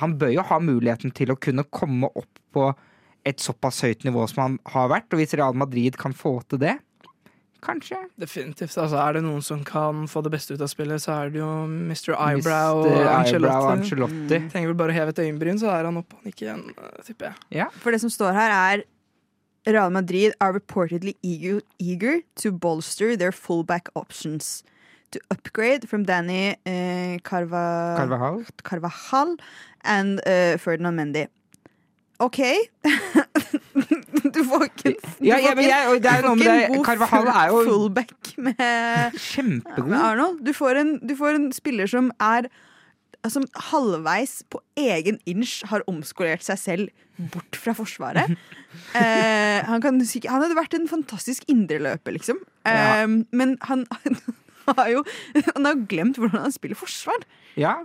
han 0.00 0.16
bør 0.18 0.32
jo 0.34 0.42
ha 0.48 0.56
muligheten 0.58 1.12
til 1.14 1.30
å 1.30 1.38
kunne 1.38 1.62
komme 1.70 2.08
opp 2.18 2.40
på 2.50 2.64
et 3.28 3.42
såpass 3.42 3.82
høyt 3.84 4.06
nivå 4.06 4.26
som 4.30 4.42
han 4.44 4.60
har 4.72 4.88
vært. 4.92 5.10
Og 5.12 5.20
hvis 5.20 5.34
Real 5.38 5.56
Madrid 5.56 5.98
kan 6.00 6.14
få 6.16 6.38
til 6.48 6.62
det, 6.62 6.78
kanskje 7.60 7.98
Definitivt. 8.20 8.72
Altså, 8.78 8.96
er 8.96 9.18
det 9.18 9.22
noen 9.24 9.42
som 9.44 9.60
kan 9.64 10.06
få 10.08 10.22
det 10.24 10.32
beste 10.32 10.56
ut 10.56 10.62
av 10.64 10.70
spillet, 10.72 11.02
så 11.02 11.12
er 11.18 11.34
det 11.34 11.42
jo 11.42 11.50
Mr. 11.68 12.14
Eyebrow 12.16 12.80
Mr. 12.80 12.86
og 12.86 12.94
Eyebrow 12.94 13.68
Ancelotti. 13.68 13.74
Ancelotti. 13.74 14.40
Trenger 14.52 14.72
vel 14.72 14.78
bare 14.80 14.94
å 14.94 14.96
heve 14.96 15.14
et 15.14 15.20
øyenbryn, 15.26 15.60
så 15.60 15.68
er 15.74 15.88
han 15.88 16.00
oppe 16.00 16.16
og 16.16 16.24
nikker 16.24 16.46
igjen, 16.48 16.64
tipper 17.06 17.36
jeg. 17.52 17.68
For 17.82 17.92
det 17.92 18.00
som 18.00 18.12
står 18.12 18.32
her, 18.36 18.56
er 18.56 18.86
Real 19.68 19.90
Madrid 19.92 20.32
are 20.40 20.54
reportedly 20.56 21.14
eager, 21.22 21.60
eager 21.78 22.22
to 22.36 22.50
bolster 22.50 23.16
their 23.16 23.32
fullback 23.32 23.88
options. 23.94 24.62
To 25.12 25.20
upgrade 25.30 25.88
from 25.88 26.04
Danny 26.04 26.54
uh, 26.64 27.18
Carva, 27.24 27.96
Carvajal. 27.98 28.44
Carvajal 28.62 29.36
and 29.82 30.20
uh, 30.26 30.56
Ferdinand 30.56 30.96
Mendy. 30.96 31.26
OK. 32.20 32.40
du 34.34 34.40
får 34.44 34.66
ikke 34.68 34.92
Ja, 35.24 35.38
ja, 35.40 35.54
men 35.56 35.64
jeg, 35.66 35.86
og 35.90 36.00
det 36.04 36.10
er 36.12 36.26
noe 36.26 36.36
med 36.38 36.46
det 36.46 37.34
er 37.34 37.52
jo 37.52 37.60
fullback 37.68 38.32
med 38.36 38.58
med. 39.86 40.00
Arnold. 40.00 40.42
Du 40.44 40.52
får, 40.56 40.80
en, 40.82 40.92
du 41.06 41.14
får 41.18 41.38
en 41.38 41.48
spiller 41.56 41.88
som 41.90 42.10
er 42.20 42.50
Som 43.28 43.44
halvveis 43.70 44.40
på 44.52 44.60
egen 44.80 45.18
inch 45.28 45.60
har 45.68 45.84
omskolert 45.90 46.44
seg 46.44 46.60
selv 46.60 47.06
bort 47.32 47.56
fra 47.60 47.74
Forsvaret. 47.76 48.36
Eh, 48.94 49.64
han, 49.66 49.80
kan, 49.82 49.96
han 49.98 50.42
hadde 50.44 50.54
vært 50.54 50.74
en 50.78 50.84
fantastisk 50.86 51.42
indreløper, 51.50 52.14
liksom. 52.14 52.36
Eh, 52.62 52.70
Ja. 52.70 53.06
Men 53.34 53.56
han, 53.66 53.82
han 53.90 54.18
har 54.78 54.86
jo 54.92 55.00
Han 55.56 55.66
har 55.66 55.80
glemt 55.90 56.20
hvordan 56.20 56.44
han 56.46 56.54
spiller 56.54 56.78
forsvar. 56.78 57.18
Ja. 57.58 57.80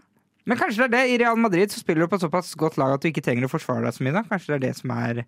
Men 0.46 0.58
kanskje 0.60 0.86
det 0.86 0.86
er 0.86 0.94
det. 0.98 1.04
I 1.16 1.18
Real 1.24 1.38
Madrid 1.42 1.72
så 1.74 1.80
spiller 1.82 2.06
du 2.06 2.08
på 2.12 2.16
et 2.20 2.22
såpass 2.26 2.52
godt 2.56 2.78
lag 2.78 2.94
at 2.94 3.02
du 3.02 3.08
ikke 3.10 3.24
trenger 3.26 3.48
å 3.48 3.50
forsvare 3.52 3.82
deg 3.88 3.94
så 3.98 4.04
mye. 4.06 4.14
da 4.14 4.22
Kanskje 4.30 4.54
det 4.54 4.56
er 4.60 4.66
det 4.68 4.76
som 4.78 4.92
er, 4.94 5.24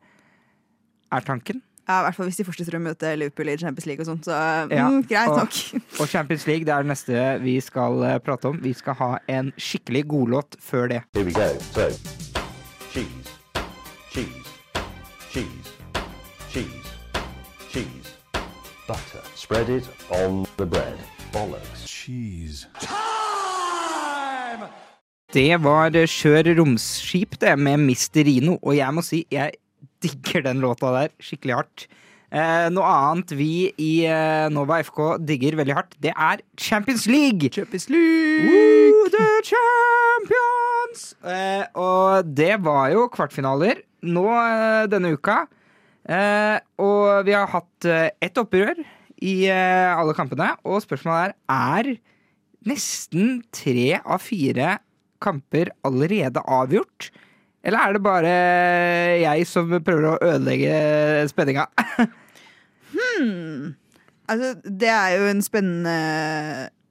er 1.11 1.25
tanken. 1.25 1.63
Ja, 1.87 2.01
I 2.01 2.03
hvert 2.09 2.15
fall 2.17 2.27
hvis 2.27 2.35
de 2.41 2.43
fortsetter 2.43 2.75
å 2.75 2.81
møte 2.83 3.13
Liverpool 3.15 3.47
i 3.47 3.55
Champions 3.57 3.85
League 3.87 4.03
og 4.03 4.09
sånt. 4.09 4.25
Så 4.27 4.35
Ja, 4.75 4.89
mm, 4.91 5.05
greit 5.11 5.29
og- 5.31 5.37
nok. 5.39 5.81
Og 6.03 6.07
Champions 6.11 6.45
League 6.47 6.65
det 6.67 6.73
er 6.75 6.83
det 6.83 6.91
neste 6.91 7.25
vi 7.41 7.55
skal 7.63 8.03
eh, 8.03 8.17
prate 8.19 8.51
om. 8.51 8.59
Vi 8.61 8.73
skal 8.75 8.93
ha 8.99 9.11
en 9.31 9.53
skikkelig 9.57 10.03
godlåt 10.11 10.57
før 10.61 10.87
det. 10.91 11.01
Here 11.15 11.25
we 11.25 11.31
go. 11.31 11.47
So, 11.71 11.87
cheese, 12.91 13.31
cheese, 14.11 14.51
cheese, 15.31 15.71
cheese, 16.51 16.93
cheese, 17.71 18.15
butter. 18.87 19.23
Spread 19.35 19.69
it 19.69 19.87
on 20.11 20.45
the 20.57 20.65
bread. 20.65 20.99
Bollocks. 21.31 21.87
Cheese. 21.87 22.67
Det 25.37 25.53
var 25.61 25.91
Kjør 25.93 26.07
Skjør 26.09 26.47
romskip, 26.57 27.35
det, 27.37 27.51
med 27.61 27.83
Mr. 27.83 28.23
Rino. 28.25 28.55
Og 28.65 28.73
jeg 28.73 28.93
må 28.95 29.03
si, 29.05 29.19
jeg 29.29 29.53
digger 30.01 30.41
den 30.47 30.63
låta 30.63 30.89
der 30.95 31.11
skikkelig 31.21 31.53
hardt. 31.59 31.83
Eh, 32.33 32.65
noe 32.73 32.87
annet 32.89 33.33
vi 33.37 33.67
i 33.77 33.91
eh, 34.09 34.47
Nova 34.49 34.79
FK 34.81 35.19
digger 35.29 35.59
veldig 35.59 35.75
hardt, 35.77 35.93
det 36.01 36.11
er 36.11 36.41
Champions 36.57 37.05
League! 37.05 37.51
Champions 37.53 37.85
League! 37.93 38.49
Woo, 38.49 39.05
the 39.13 39.27
champions! 39.45 41.05
Eh, 41.21 41.69
og 41.77 42.33
det 42.33 42.57
var 42.65 42.89
jo 42.95 43.05
kvartfinaler 43.13 43.85
nå 44.09 44.25
eh, 44.33 44.89
denne 44.89 45.13
uka. 45.13 45.43
Eh, 46.09 46.57
og 46.81 47.29
vi 47.29 47.37
har 47.37 47.53
hatt 47.53 47.85
eh, 47.85 48.09
ett 48.25 48.41
opprør 48.41 48.81
i 49.21 49.37
eh, 49.53 49.93
alle 49.93 50.17
kampene, 50.17 50.55
og 50.65 50.81
spørsmålet 50.81 51.37
er 51.45 51.93
er 51.93 51.93
nesten 52.67 53.43
tre 53.53 54.01
av 54.01 54.25
fire 54.25 54.79
kamper 55.23 55.71
allerede 55.87 56.41
avgjort? 56.45 57.09
Eller 57.67 57.79
er 57.83 57.93
det 57.97 58.03
bare 58.05 58.33
jeg 59.23 59.47
som 59.49 59.71
prøver 59.83 60.05
å 60.13 60.17
ødelegge 60.33 60.77
spenninga? 61.33 61.67
Altså, 64.27 64.53
det 64.63 64.89
er 64.91 65.13
jo 65.15 65.27
en 65.31 65.41
spennende 65.43 65.97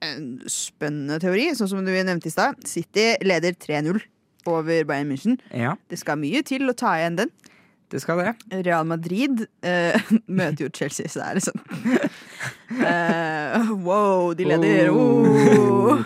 En 0.05 0.27
spennende 0.49 1.19
teori, 1.21 1.49
sånn 1.57 1.69
som 1.71 1.83
du 1.85 1.91
nevnte 1.93 2.29
i 2.29 2.33
stad. 2.33 2.57
City 2.69 3.11
leder 3.25 3.57
3-0 3.57 3.99
over 4.47 4.85
Bayern 4.87 5.09
München. 5.11 5.39
ja, 5.51 5.73
Det 5.91 5.99
skal 5.99 6.21
mye 6.21 6.43
til 6.47 6.69
å 6.71 6.75
ta 6.77 6.93
igjen 7.01 7.17
den. 7.19 7.31
det 7.91 8.01
skal 8.03 8.21
det. 8.21 8.35
Real 8.67 8.85
Madrid 8.87 9.41
uh, 9.67 9.97
møter 10.39 10.67
jo 10.67 10.71
Chelsea, 10.77 11.09
så 11.09 11.21
det 11.21 11.27
er 11.27 11.35
liksom 11.41 11.57
Eh, 12.87 13.69
Wow, 13.87 14.35
de 14.37 14.45
leder! 14.45 14.91
Oh. 14.91 15.99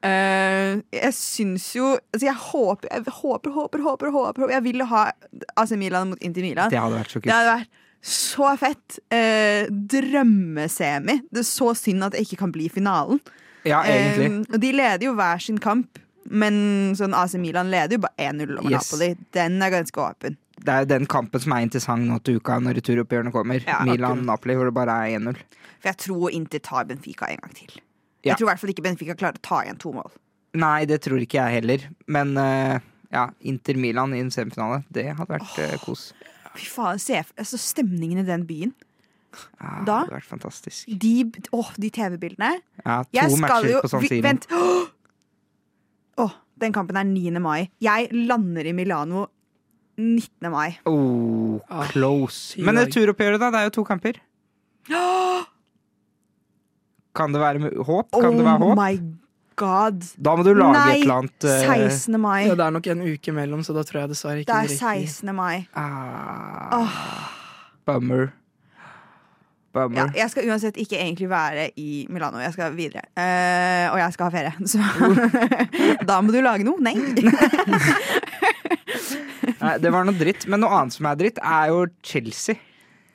Eh, 0.00 0.80
jeg 0.96 1.12
syns 1.12 1.66
jo 1.76 1.90
altså 1.92 2.24
Jeg 2.24 2.36
håper, 2.40 2.88
jeg 2.88 3.12
håper, 3.18 3.52
håper, 3.52 3.82
håper, 3.84 4.12
håper 4.14 4.52
Jeg 4.54 4.64
vil 4.64 4.80
ha 4.88 5.02
AC 5.60 5.74
Milan 5.76 6.14
mot 6.14 6.22
Inter 6.24 6.46
Milan. 6.46 6.72
Det 6.72 6.80
hadde 6.80 6.96
vært 7.02 7.12
så 7.12 7.20
Det 7.20 7.34
hadde 7.34 7.56
vært 7.58 7.80
så 8.00 8.54
fett. 8.56 8.96
Uh, 9.12 9.66
drømmesemi. 9.68 11.18
Det 11.28 11.42
er 11.42 11.44
så 11.44 11.74
synd 11.76 12.06
at 12.06 12.14
det 12.14 12.22
ikke 12.24 12.38
kan 12.46 12.54
bli 12.54 12.70
finalen. 12.72 13.20
Ja, 13.68 13.82
egentlig. 13.84 14.30
Uh, 14.30 14.54
og 14.54 14.62
de 14.62 14.70
leder 14.72 15.04
jo 15.04 15.12
hver 15.18 15.42
sin 15.44 15.58
kamp, 15.60 16.00
men 16.24 16.94
sånn 16.96 17.12
AC 17.12 17.36
Milan 17.42 17.68
leder 17.68 17.98
jo 17.98 18.04
bare 18.06 18.30
1-0 18.30 18.54
over 18.56 18.72
Yes. 18.72 18.88
Napoli. 18.88 19.10
Den 19.36 19.60
er 19.60 19.74
ganske 19.76 20.00
åpen. 20.00 20.38
Det 20.60 20.78
er 20.78 20.88
den 20.88 21.04
kampen 21.12 21.44
som 21.44 21.52
er 21.56 21.66
interessant 21.68 22.08
nå 22.08 22.16
til 22.24 22.40
uka 22.40 22.56
når 22.60 22.80
returoppgjørene 22.80 23.32
kommer. 23.36 23.60
Ja, 23.68 23.82
Milan-Napoli, 23.84 24.56
hvor 24.56 24.68
det 24.68 24.76
bare 24.80 24.96
er 25.04 25.20
1-0. 25.20 25.36
For 25.80 25.92
jeg 25.92 26.00
tror 26.06 26.32
Inter 26.40 26.64
tar 26.64 26.88
Benfica 26.88 27.28
en 27.28 27.44
gang 27.44 27.54
til. 27.56 27.80
Ja. 28.20 28.32
Jeg 28.32 28.40
tror 28.40 28.48
i 28.48 28.50
hvert 28.52 28.62
fall 28.62 28.72
ikke 28.74 28.84
Benfica 28.84 29.16
klarer 29.16 29.40
å 29.40 29.44
ta 29.44 29.62
igjen 29.64 29.80
to 29.80 29.94
mål. 29.96 30.12
Nei, 30.60 30.84
det 30.90 31.00
tror 31.06 31.22
ikke 31.22 31.38
jeg 31.38 31.60
heller. 31.60 31.86
Men 32.10 32.34
uh, 32.36 32.76
ja, 33.14 33.28
Inter 33.46 33.78
Milan 33.80 34.14
i 34.16 34.20
en 34.22 34.32
semifinale, 34.34 34.82
det 34.92 35.06
hadde 35.14 35.30
vært 35.38 35.58
uh, 35.62 35.76
kos. 35.84 36.10
Fy 36.58 36.66
faen, 36.68 37.00
se 37.00 37.20
altså, 37.20 37.60
stemningen 37.60 38.22
i 38.24 38.26
den 38.26 38.46
byen. 38.48 38.74
Ja, 39.30 39.74
Da? 39.84 39.84
Det 39.84 39.94
hadde 39.94 40.16
vært 40.16 40.30
fantastisk. 40.30 40.88
De, 41.02 41.14
åh, 41.54 41.68
de 41.78 41.90
TV-bildene. 41.94 42.54
Ja, 42.82 43.02
to 43.04 43.14
Jeg 43.14 43.42
matcher 43.42 43.68
jo 43.70 43.82
på 43.84 43.92
sånn 43.92 44.08
Siro. 44.08 44.24
Vent! 44.26 44.48
Åh, 46.20 46.34
den 46.60 46.74
kampen 46.76 46.98
er 46.98 47.06
9. 47.08 47.38
mai. 47.42 47.70
Jeg 47.80 48.10
lander 48.12 48.66
i 48.66 48.74
Milano 48.76 49.28
19. 50.00 50.50
mai. 50.52 50.80
Oh, 50.88 51.60
close. 51.92 52.58
Men 52.60 52.76
dag. 52.76 52.88
returoppgjøret, 52.88 53.40
da? 53.40 53.52
Det 53.54 53.62
er 53.62 53.70
jo 53.70 53.76
to 53.78 53.86
kamper. 53.86 54.20
Kan 57.16 57.34
det 57.34 57.40
være 57.42 57.72
håp? 57.84 58.12
Kan 58.14 58.38
det 58.38 58.46
være 58.46 58.60
oh 58.60 58.68
håp? 58.70 58.78
my 58.78 58.92
god. 59.60 60.00
Da 60.16 60.34
må 60.38 60.44
du 60.46 60.52
lage 60.54 60.72
Nei, 60.72 60.96
et 60.96 61.04
eller 61.04 61.14
annet 61.24 61.44
uh... 61.44 61.50
16. 61.90 62.20
mai. 62.20 62.40
Ja, 62.46 62.56
det 62.56 62.66
er 62.66 62.74
nok 62.76 62.86
en 62.94 63.02
uke 63.12 63.32
mellom, 63.36 63.64
så 63.66 63.76
da 63.76 63.84
tror 63.86 64.04
jeg 64.04 64.12
dessverre 64.14 64.40
Det 64.40 64.46
ikke 64.46 64.58
er 64.58 64.70
det 64.70 64.76
rekker. 64.80 65.08
16. 65.10 65.34
mai. 65.36 65.56
ah, 65.76 66.92
Bummer. 67.88 68.30
Bummer. 69.74 70.00
Ja, 70.00 70.06
jeg 70.24 70.32
skal 70.32 70.48
uansett 70.50 70.78
ikke 70.82 70.98
egentlig 70.98 71.28
være 71.30 71.68
i 71.78 72.06
Milano. 72.10 72.40
Jeg 72.42 72.52
skal 72.56 72.74
videre. 72.74 73.04
Uh, 73.14 73.92
og 73.92 73.98
jeg 74.00 74.16
skal 74.16 74.24
ha 74.26 74.30
ferie. 74.34 74.52
Så 74.70 74.78
da 76.08 76.16
må 76.24 76.34
du 76.34 76.40
lage 76.42 76.66
noe. 76.66 76.80
Nei. 76.82 76.96
Nei, 79.60 79.76
det 79.82 79.92
var 79.92 80.08
noe 80.08 80.16
dritt. 80.18 80.48
Men 80.50 80.64
noe 80.64 80.72
annet 80.80 80.96
som 80.96 81.06
er 81.10 81.20
dritt, 81.20 81.38
er 81.38 81.70
jo 81.70 81.84
Chelsea. 82.02 82.58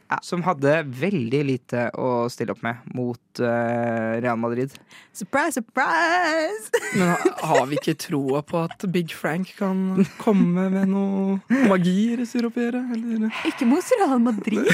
Ja. 0.06 0.20
Som 0.22 0.44
hadde 0.46 0.84
veldig 0.86 1.40
lite 1.48 1.88
å 1.98 2.28
stille 2.30 2.54
opp 2.54 2.62
med 2.62 2.78
mot 2.94 3.40
uh, 3.42 4.22
Real 4.22 4.38
Madrid. 4.38 4.74
Surprise, 5.16 5.58
surprise! 5.58 6.70
Men 7.00 7.16
har 7.42 7.66
vi 7.72 7.80
ikke 7.80 7.96
troa 7.98 8.44
på 8.46 8.62
at 8.68 8.86
Big 8.94 9.16
Frank 9.18 9.56
kan 9.58 10.06
komme 10.22 10.68
med 10.70 10.92
noe 10.92 11.40
magi 11.72 11.96
i? 12.12 12.20
Eller? 12.20 13.42
Ikke 13.50 13.66
mot 13.66 13.90
Real 13.98 14.22
Madrid. 14.22 14.70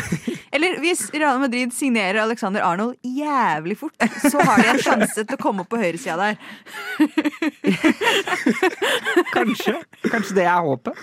Eller 0.51 0.75
hvis 0.83 1.07
Real 1.15 1.39
Madrid 1.39 1.71
signerer 1.75 2.25
Alexander 2.25 2.67
Arnold 2.67 2.99
jævlig 3.07 3.79
fort, 3.79 3.95
så 4.27 4.35
har 4.43 4.59
de 4.59 4.67
en 4.73 4.83
sjanse 4.83 5.23
til 5.23 5.39
å 5.39 5.41
komme 5.41 5.63
opp 5.63 5.71
på 5.71 5.79
høyresida 5.79 6.19
der. 6.19 6.35
Kanskje. 9.31 9.79
Kanskje 10.11 10.41
det 10.41 10.47
er 10.49 10.59
håpet. 10.67 10.99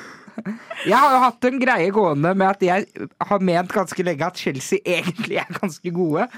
Jeg 0.86 0.94
har 0.94 1.14
jo 1.14 1.20
hatt 1.22 1.46
en 1.48 1.58
greie 1.62 1.90
gående 1.94 2.32
med 2.38 2.48
at 2.48 2.62
jeg 2.64 3.08
har 3.30 3.44
ment 3.44 3.72
ganske 3.74 4.04
lenge 4.06 4.26
at 4.26 4.38
Chelsea 4.40 4.82
egentlig 4.84 5.40
er 5.42 5.50
ganske 5.58 5.92
gode. 5.94 6.28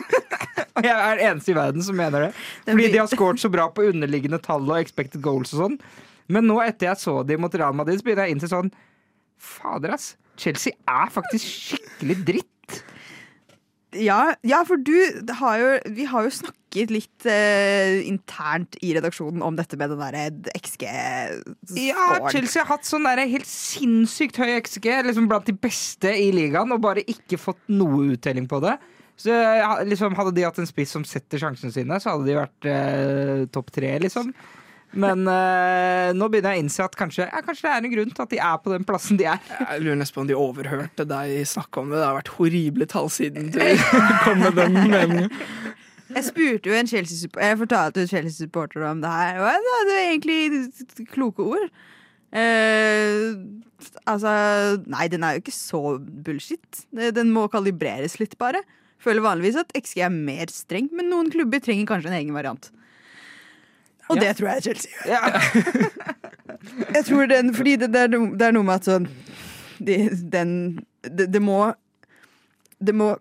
Og 0.76 0.86
jeg 0.86 0.94
er 0.94 1.18
den 1.18 1.26
eneste 1.30 1.52
i 1.52 1.56
verden 1.56 1.84
som 1.84 1.98
mener 1.98 2.28
det. 2.28 2.30
Fordi 2.68 2.88
de 2.92 3.00
har 3.00 3.10
scoret 3.10 3.42
så 3.42 3.50
bra 3.52 3.68
på 3.72 3.88
underliggende 3.90 4.40
tall 4.42 4.64
og 4.70 4.78
expected 4.80 5.22
goals 5.24 5.52
og 5.56 5.66
sånn. 5.66 5.76
Men 6.32 6.46
nå 6.48 6.60
etter 6.64 6.92
jeg 6.92 7.02
så 7.02 7.18
de 7.26 7.36
mot 7.40 7.54
Real 7.54 7.76
Madrid, 7.76 8.00
så 8.00 8.06
begynner 8.06 8.28
jeg 8.28 8.36
inn 8.36 8.42
til 8.42 8.52
sånn 8.52 8.72
Fader, 9.42 9.96
ass. 9.96 10.12
Chelsea 10.38 10.72
er 10.88 11.10
faktisk 11.12 11.44
skikkelig 11.44 12.18
dritt. 12.28 12.48
Ja, 13.98 14.34
ja, 14.46 14.62
for 14.64 14.80
du 14.80 14.94
har 15.36 15.58
jo 15.60 15.70
Vi 15.96 16.06
har 16.08 16.24
jo 16.24 16.32
snakket 16.32 16.92
litt 16.94 17.26
eh, 17.28 17.98
internt 18.08 18.78
i 18.80 18.94
redaksjonen 18.96 19.42
om 19.44 19.58
dette 19.58 19.76
med 19.76 19.92
den 19.92 20.00
derre 20.00 20.22
XG-scoren. 20.56 21.42
Ja, 21.76 22.06
Chelsea 22.32 22.62
har 22.62 22.70
hatt 22.78 22.88
sånn 22.88 23.04
der 23.04 23.20
helt 23.28 23.48
sinnssykt 23.48 24.40
høy 24.40 24.54
XG, 24.62 24.88
liksom 25.04 25.28
blant 25.28 25.50
de 25.50 25.52
beste 25.52 26.14
i 26.16 26.30
ligaen, 26.32 26.72
og 26.72 26.80
bare 26.84 27.04
ikke 27.04 27.40
fått 27.40 27.60
noe 27.68 28.14
uttelling 28.14 28.48
på 28.48 28.62
det. 28.64 28.78
Så 29.20 29.36
liksom, 29.86 30.16
Hadde 30.16 30.32
de 30.38 30.46
hatt 30.48 30.58
en 30.62 30.68
spiss 30.70 30.96
som 30.96 31.04
setter 31.06 31.42
sjansene 31.42 31.74
sine, 31.74 32.00
så 32.00 32.14
hadde 32.14 32.30
de 32.30 32.40
vært 32.40 32.68
eh, 32.72 33.44
topp 33.52 33.68
tre, 33.76 33.92
liksom. 34.02 34.32
Men 34.92 35.24
uh, 35.24 36.12
nå 36.16 36.28
begynner 36.28 36.52
jeg 36.52 36.60
å 36.60 36.64
innse 36.66 36.84
at 36.84 36.96
kanskje, 36.98 37.24
ja, 37.24 37.40
kanskje 37.44 37.64
det 37.64 37.72
er 37.72 37.86
en 37.86 37.94
grunn 37.94 38.10
til 38.12 38.24
at 38.24 38.32
de 38.32 38.40
er 38.44 38.58
på 38.60 38.72
den 38.74 38.84
plassen 38.88 39.20
de 39.20 39.28
er. 39.32 39.40
Jeg 39.60 39.84
lurer 39.84 40.00
nesten 40.02 40.18
på 40.18 40.24
om 40.24 40.28
de 40.28 40.36
overhørte 40.36 41.06
deg 41.08 41.36
snakke 41.48 41.80
om 41.80 41.92
det. 41.92 42.00
Det 42.00 42.08
har 42.08 42.18
vært 42.18 42.34
horrible 42.36 42.88
tall 42.92 43.08
siden 43.12 43.48
du 43.54 43.60
kom 44.26 44.42
med 44.44 44.58
den 44.60 44.76
meningen. 44.76 45.30
Jeg 46.12 46.26
spurte 46.26 46.68
jo 46.68 46.76
en 46.76 46.88
Chelsea 46.90 47.30
Jeg 47.40 47.56
fortalte 47.62 48.02
jo 48.02 48.10
Chelsea-supporter 48.10 48.84
om 48.90 49.00
det 49.00 49.12
her, 49.14 49.40
og 49.40 49.64
det 49.64 49.76
hadde 49.78 49.98
egentlig 50.10 51.08
kloke 51.14 51.48
ord. 51.54 51.72
Uh, 52.32 53.32
altså 54.08 54.30
Nei, 54.92 55.08
den 55.12 55.24
er 55.24 55.36
jo 55.36 55.44
ikke 55.44 55.56
så 55.56 55.82
bullshit. 55.98 56.84
Den 56.92 57.32
må 57.32 57.46
kalibreres 57.52 58.18
litt, 58.20 58.36
bare. 58.40 58.60
Føler 59.02 59.24
vanligvis 59.24 59.58
at 59.64 59.72
XG 59.74 60.04
er 60.04 60.12
mer 60.14 60.52
streng, 60.52 60.92
men 60.94 61.08
noen 61.10 61.32
klubber 61.32 61.64
trenger 61.64 61.88
kanskje 61.88 62.12
en 62.12 62.20
egen 62.20 62.36
variant. 62.36 62.68
Og 64.10 64.20
det 64.20 64.32
tror 64.38 64.48
jeg 64.54 64.62
Chelsea. 64.62 64.90
Ja. 65.06 65.20
Jeg 66.94 67.04
tror 67.08 67.26
den, 67.26 67.54
fordi 67.54 67.76
det, 67.76 67.88
det, 67.94 68.00
er, 68.06 68.10
no, 68.12 68.26
det 68.38 68.46
er 68.46 68.52
noe 68.54 68.66
med 68.66 68.80
at 68.80 68.86
sånn 68.86 69.08
de, 69.82 69.96
den, 70.30 70.52
det, 71.02 71.26
det 71.34 71.40
må 71.42 71.72
Det 72.78 72.94
må 72.94 73.16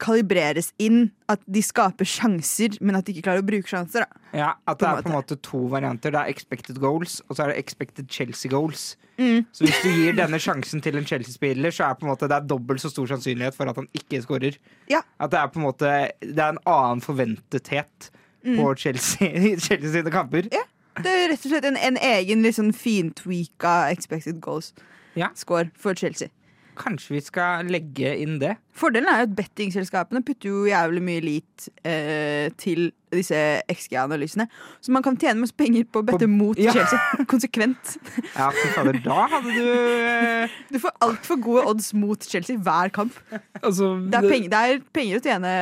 kalibreres 0.00 0.74
inn 0.82 1.06
at 1.32 1.40
de 1.48 1.62
skaper 1.64 2.04
sjanser, 2.08 2.76
men 2.84 2.98
at 2.98 3.06
de 3.06 3.14
ikke 3.14 3.26
klarer 3.30 3.40
å 3.40 3.46
bruke 3.46 3.70
sjanser. 3.70 4.04
Da. 4.04 4.20
Ja, 4.36 4.48
At 4.68 4.80
det 4.80 4.88
På 4.88 4.92
er 4.92 5.06
på 5.06 5.08
en 5.08 5.16
måte 5.16 5.38
to 5.40 5.60
varianter. 5.72 6.12
Det 6.12 6.20
er 6.20 6.32
expected 6.32 6.80
goals, 6.82 7.18
og 7.26 7.36
så 7.36 7.46
er 7.46 7.52
det 7.52 7.62
expected 7.62 8.10
Chelsea 8.12 8.52
goals. 8.52 8.84
Mm. 9.16 9.46
Så 9.56 9.64
hvis 9.64 9.80
du 9.80 9.88
gir 9.88 10.18
denne 10.18 10.40
sjansen 10.42 10.84
til 10.84 11.00
en 11.00 11.08
Chelsea-spiller, 11.08 11.72
så 11.72 11.88
er 11.88 11.96
på 11.96 12.04
en 12.04 12.12
måte 12.12 12.28
det 12.28 12.36
er 12.36 12.48
dobbelt 12.48 12.84
så 12.84 12.92
stor 12.92 13.08
sannsynlighet 13.14 13.56
for 13.56 13.72
at 13.72 13.80
han 13.80 13.88
ikke 13.96 14.20
skårer. 14.24 14.60
Ja. 14.92 15.00
At 15.16 15.32
det 15.32 15.40
er 15.40 15.48
på 15.52 15.62
en 15.62 15.66
måte 15.70 15.94
Det 16.20 16.36
er 16.36 16.52
en 16.52 16.62
annen 16.68 17.00
forventethet 17.04 18.10
på 18.56 18.74
Chelsea, 18.78 19.28
Chelsea 19.66 19.92
sine 19.92 20.10
kamper. 20.14 20.46
Mm. 20.48 20.56
Ja. 20.56 20.64
Det 21.02 21.12
er 21.12 21.26
rett 21.28 21.42
og 21.44 21.50
slett 21.52 21.66
en, 21.68 21.76
en 21.76 21.98
egen 22.00 22.40
litt 22.46 22.56
sånn 22.56 22.70
fintweaka 22.72 23.90
expected 23.92 24.38
goals-score 24.40 25.66
Ja. 25.66 25.70
for 25.76 25.94
Chelsea. 25.98 26.30
Kanskje 26.76 27.14
vi 27.16 27.20
skal 27.24 27.66
legge 27.72 28.12
inn 28.22 28.36
det. 28.42 28.54
Fordelen 28.76 29.08
er 29.08 29.22
jo 29.22 29.26
at 29.30 29.34
bettingselskapene 29.38 30.20
putter 30.26 30.50
jo 30.50 30.66
jævlig 30.68 31.00
mye 31.06 31.22
lit 31.24 31.66
eh, 31.88 32.50
til 32.60 32.90
disse 33.16 33.38
XG-analysene. 33.72 34.44
Så 34.84 34.92
man 34.92 35.04
kan 35.06 35.16
tjene 35.16 35.40
masse 35.40 35.56
penger 35.56 35.86
på 35.88 36.02
å 36.02 36.06
bette 36.10 36.26
På- 36.26 36.32
mot 36.34 36.60
Ja. 36.60 36.74
Chelsea. 36.76 37.00
Konsekvent. 37.32 37.94
Ja, 38.34 38.50
fy 38.52 38.68
fader, 38.74 38.98
da 39.06 39.22
hadde 39.32 39.54
du 39.56 39.70
eh, 39.72 40.56
Du 40.74 40.78
får 40.82 40.92
altfor 41.06 41.40
gode 41.40 41.64
odds 41.72 41.92
mot 41.96 42.28
Chelsea 42.28 42.60
hver 42.60 42.92
kamp. 42.92 43.16
Altså, 43.62 43.94
Det 44.04 44.20
er 44.20 44.28
penger, 44.28 44.52
det 44.52 44.60
er 44.76 44.84
penger, 45.00 45.16
å, 45.22 45.24
tjene, 45.24 45.56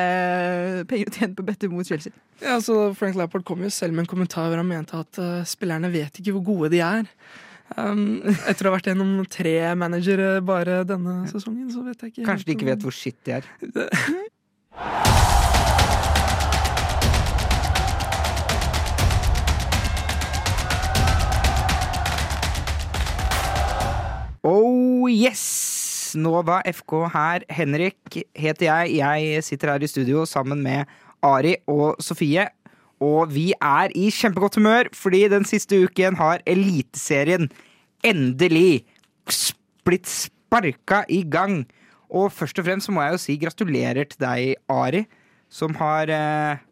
penger 0.91 1.11
å 1.13 1.17
tjene 1.21 1.35
på 1.39 1.45
å 1.47 1.51
bette 1.53 1.71
mot 1.71 1.87
Chelsea. 1.87 2.13
Ja, 2.43 2.57
altså, 2.59 2.91
Frank 2.99 3.15
Lappard 3.21 3.45
kom 3.47 3.63
jo 3.63 3.71
selv 3.71 3.95
med 3.95 4.05
en 4.09 4.11
kommentar 4.11 4.49
hvor 4.51 4.59
han 4.59 4.67
mente 4.69 4.99
at 4.99 5.21
uh, 5.23 5.45
spillerne 5.47 5.93
vet 5.95 6.19
ikke 6.19 6.35
hvor 6.35 6.45
gode 6.51 6.73
de 6.75 6.83
er. 6.85 7.07
Um, 7.75 8.23
etter 8.47 8.69
å 8.69 8.71
ha 8.71 8.77
vært 8.77 8.93
gjennom 8.93 9.17
tre 9.27 9.57
managere 9.75 10.39
bare 10.47 10.85
denne 10.87 11.25
sesongen, 11.27 11.67
så 11.75 11.83
vet 11.83 12.05
jeg 12.05 12.13
ikke 12.13 12.29
Kanskje 12.29 12.47
de 12.47 12.55
ikke 12.55 12.69
vet 12.71 12.87
hvor 12.87 12.95
shit 12.95 13.19
de 13.27 13.41
er. 13.41 13.49
Oh 24.45 25.09
yes! 25.11 26.15
Nova 26.15 26.61
FK 26.69 27.09
her. 27.11 27.43
Henrik 27.51 28.21
heter 28.39 28.69
jeg. 28.69 28.99
Jeg 29.01 29.43
sitter 29.43 29.73
her 29.73 29.83
i 29.83 29.89
studio 29.91 30.23
sammen 30.29 30.63
med 30.63 30.87
Ari 31.25 31.57
og 31.67 31.97
Sofie. 31.99 32.47
Og 33.05 33.31
vi 33.35 33.51
er 33.59 33.93
i 33.99 34.09
kjempegodt 34.15 34.57
humør, 34.61 34.89
fordi 34.97 35.25
den 35.33 35.45
siste 35.49 35.83
uken 35.85 36.17
har 36.21 36.43
Eliteserien 36.49 37.51
endelig 38.05 38.85
blitt 39.85 40.09
sparka 40.09 41.03
i 41.13 41.23
gang. 41.29 41.65
Og 42.15 42.31
først 42.33 42.61
og 42.61 42.67
fremst 42.69 42.89
så 42.89 42.95
må 42.95 43.03
jeg 43.05 43.17
jo 43.17 43.23
si 43.25 43.37
gratulerer 43.43 44.09
til 44.09 44.21
deg, 44.23 44.55
Ari, 44.71 45.05
som 45.53 45.75
har 45.81 46.11
eh, 46.13 46.63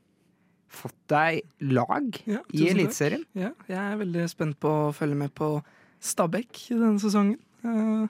fått 0.72 0.96
deg 1.12 1.42
lag 1.72 2.20
Ja, 2.30 2.42
i. 2.54 2.68
Eliteserien. 2.72 3.24
Ja, 3.36 3.50
jeg 3.68 3.80
er 3.82 3.98
veldig 4.00 4.28
spent 4.32 4.58
på 4.62 4.70
å 4.88 4.92
følge 4.96 5.18
med 5.24 5.34
på 5.38 5.56
Stabæk 6.02 6.64
i 6.72 6.78
denne 6.78 7.02
sesongen. 7.02 7.38
Uh, 7.62 8.06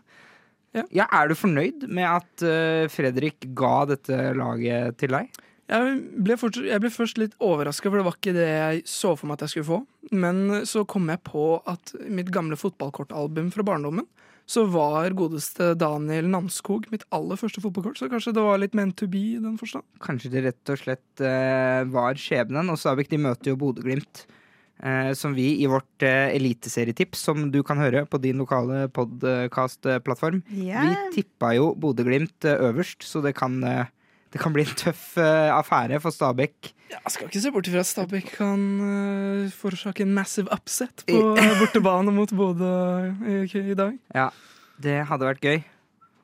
Ja, 0.73 1.05
Er 1.13 1.29
du 1.29 1.35
fornøyd 1.37 1.83
med 1.93 2.07
at 2.09 2.45
uh, 2.49 2.89
Fredrik 2.89 3.45
ga 3.59 3.83
dette 3.91 4.31
laget 4.39 4.97
til 5.03 5.13
deg? 5.13 5.29
Jeg 5.71 6.01
ble, 6.27 6.37
fortsatt, 6.37 6.67
jeg 6.69 6.83
ble 6.83 6.91
først 6.93 7.21
litt 7.21 7.37
overraska, 7.43 7.89
for 7.89 8.01
det 8.01 8.07
var 8.09 8.17
ikke 8.19 8.35
det 8.37 8.49
jeg 8.49 8.83
så 8.91 9.15
for 9.17 9.31
meg 9.31 9.39
at 9.39 9.47
jeg 9.47 9.55
skulle 9.55 9.69
få. 9.69 9.79
Men 10.13 10.67
så 10.69 10.83
kom 10.89 11.07
jeg 11.13 11.23
på 11.29 11.47
at 11.71 11.95
mitt 12.11 12.33
gamle 12.35 12.59
fotballkortalbum 12.59 13.53
fra 13.55 13.65
barndommen, 13.71 14.09
så 14.53 14.65
var 14.69 15.15
godeste 15.17 15.73
Daniel 15.79 16.29
Namskog 16.29 16.89
mitt 16.93 17.07
aller 17.15 17.39
første 17.41 17.63
fotballkort. 17.63 18.01
Så 18.01 18.11
kanskje 18.13 18.35
det 18.37 18.45
var 18.45 18.61
litt 18.61 18.77
meant 18.77 18.97
to 18.99 19.09
be 19.11 19.23
i 19.37 19.41
den 19.41 19.57
forstand. 19.61 19.87
Kanskje 20.03 20.33
det 20.35 20.45
rett 20.49 20.73
og 20.75 20.81
slett 20.83 21.23
uh, 21.25 21.87
var 21.95 22.19
skjebnen. 22.21 22.73
Og 22.73 22.81
Stabæk 22.81 23.13
de 23.13 23.23
møter 23.23 23.53
jo 23.53 23.61
Bodø-Glimt. 23.61 24.27
uh, 24.83 25.13
som 25.15 25.35
vi 25.35 25.63
i 25.63 25.69
vårt 25.71 26.05
uh, 26.05 26.29
eliteserietips, 26.35 27.23
som 27.29 27.51
du 27.55 27.63
kan 27.67 27.81
høre 27.81 28.05
på 28.07 28.21
din 28.23 28.43
lokale 28.43 28.89
podkastplattform 28.93 30.43
yeah. 30.51 30.91
Vi 30.91 31.23
tippa 31.23 31.55
jo 31.57 31.73
Bodø-Glimt 31.79 32.45
øverst, 32.51 33.07
så 33.07 33.23
det 33.23 33.37
kan, 33.39 33.63
eh, 33.65 33.87
det 34.33 34.41
kan 34.41 34.55
bli 34.55 34.65
en 34.65 34.79
tøff 34.79 35.13
uh, 35.21 35.53
affære 35.59 36.01
for 36.01 36.15
Stabæk. 36.15 36.73
Jeg 36.93 37.13
skal 37.15 37.29
ikke 37.29 37.41
se 37.41 37.53
bort 37.53 37.69
ifra 37.69 37.83
at 37.85 37.91
Stabæk 37.91 38.33
kan 38.39 38.63
uh, 38.81 39.51
forårsake 39.53 40.07
en 40.07 40.15
massive 40.17 40.49
upset 40.55 41.05
på 41.09 41.35
uh, 41.37 41.53
bortebane 41.61 42.15
mot 42.15 42.33
Bodø 42.37 42.73
i, 43.29 43.45
i 43.45 43.77
dag. 43.77 43.93
Ja, 44.17 44.31
det 44.83 45.03
hadde 45.11 45.29
vært 45.29 45.45
gøy. 45.45 45.63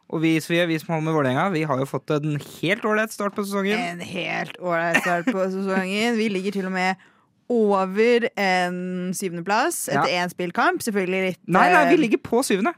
Og 0.08 0.22
vi, 0.24 0.38
Sofie, 0.40 0.64
vi 0.70 0.78
som 0.80 0.94
holder 0.94 1.04
med 1.04 1.16
Vålerenga, 1.18 1.48
vi 1.52 1.66
har 1.68 1.80
jo 1.82 1.84
fått 1.88 2.10
en 2.16 2.38
helt 2.40 2.84
ålreit 2.88 3.12
start 3.12 3.34
på 3.36 3.44
sesongen. 3.44 3.76
En 3.76 4.00
helt 4.00 4.56
ålreit 4.56 5.02
start 5.04 5.28
på 5.28 5.48
sesongen. 5.52 6.16
Vi 6.16 6.30
ligger 6.32 6.56
til 6.56 6.68
og 6.70 6.72
med 6.72 7.08
over 7.52 8.24
en 8.40 8.78
syvendeplass 9.16 9.86
etter 9.92 10.14
én 10.16 10.32
spillkamp. 10.32 10.80
Selvfølgelig 10.84 11.20
litt 11.26 11.42
Nei, 11.44 11.66
nei, 11.74 11.84
vi 11.90 11.98
eh, 11.98 12.02
ligger 12.06 12.22
på 12.24 12.40
syvende. 12.46 12.72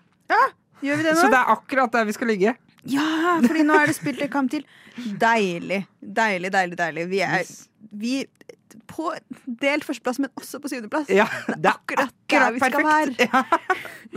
Gjør 0.81 0.99
vi 0.99 1.07
det 1.07 1.15
Så 1.21 1.29
det 1.31 1.39
er 1.39 1.55
akkurat 1.55 1.95
der 1.95 2.07
vi 2.09 2.17
skal 2.17 2.31
ligge. 2.33 2.57
Ja, 2.89 3.39
fordi 3.45 3.65
nå 3.67 3.77
er 3.77 3.91
det 3.91 3.97
spilt 3.99 4.23
en 4.25 4.33
kamp 4.33 4.53
til. 4.53 4.65
Deilig. 5.21 5.85
Deilig, 6.01 6.53
deilig, 6.55 6.79
deilig. 6.81 7.09
Vi 7.11 7.21
er 7.27 7.45
vi, 7.91 8.15
på 8.91 9.11
delt 9.61 9.85
førsteplass, 9.87 10.19
men 10.23 10.31
også 10.39 10.61
på 10.63 10.71
syvendeplass. 10.71 11.11
Ja, 11.13 11.27
det 11.49 11.71
er 11.71 11.77
Akkurat 11.77 12.17
der 12.31 12.53
vi 12.55 12.61
skal 12.63 12.87
være. 12.87 13.29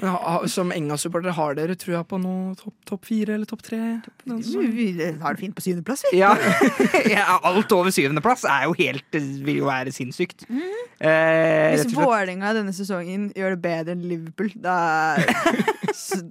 Ja. 0.01 0.47
Som 0.55 0.71
Enga-supportere, 0.73 1.33
har 1.37 1.57
dere 1.57 1.75
trua 1.79 2.03
på 2.07 2.19
noe 2.21 2.53
topp 2.59 2.75
top 2.89 3.05
fire 3.07 3.37
eller 3.37 3.49
topp 3.49 3.63
tre? 3.65 3.79
Top. 4.05 4.25
Vi 4.25 4.87
har 5.21 5.35
det 5.35 5.41
fint 5.41 5.55
på 5.57 5.65
syvendeplass, 5.65 6.05
vi. 6.09 6.19
Ja. 6.21 6.33
ja, 7.15 7.39
alt 7.41 7.73
over 7.75 7.93
syvendeplass 7.93 8.45
er 8.49 8.67
jo 8.67 8.77
helt 8.77 9.19
vil 9.45 9.61
jo 9.63 9.69
være 9.69 9.93
sinnssykt. 9.95 10.45
Eh, 10.49 11.73
Hvis. 11.73 11.89
Vålerenga 11.93 12.53
denne 12.57 12.73
sesongen 12.75 13.31
gjør 13.37 13.57
det 13.57 13.63
bedre 13.65 13.97
enn 13.97 14.05
Liverpool, 14.07 14.53
da, 14.61 14.77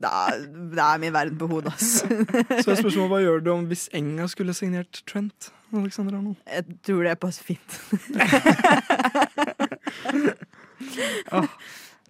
da, 0.02 0.12
da 0.76 0.86
er 0.94 0.98
min 1.02 1.14
verden 1.14 1.38
på 1.40 1.46
hodet, 1.50 1.72
ass. 1.74 2.02
Så 2.02 2.72
er 2.72 2.78
spørsmålet 2.80 3.10
hva 3.12 3.20
gjør 3.22 3.38
du 3.44 3.50
om 3.54 3.64
hvis 3.70 3.88
Enga 3.96 4.26
skulle 4.30 4.54
signert 4.56 5.02
Trent? 5.08 5.52
Alexander 5.72 6.18
Arnold? 6.18 6.36
Jeg 6.46 6.64
tror 6.84 7.02
det 7.06 7.18
passer 7.22 7.44
fint. 7.46 7.70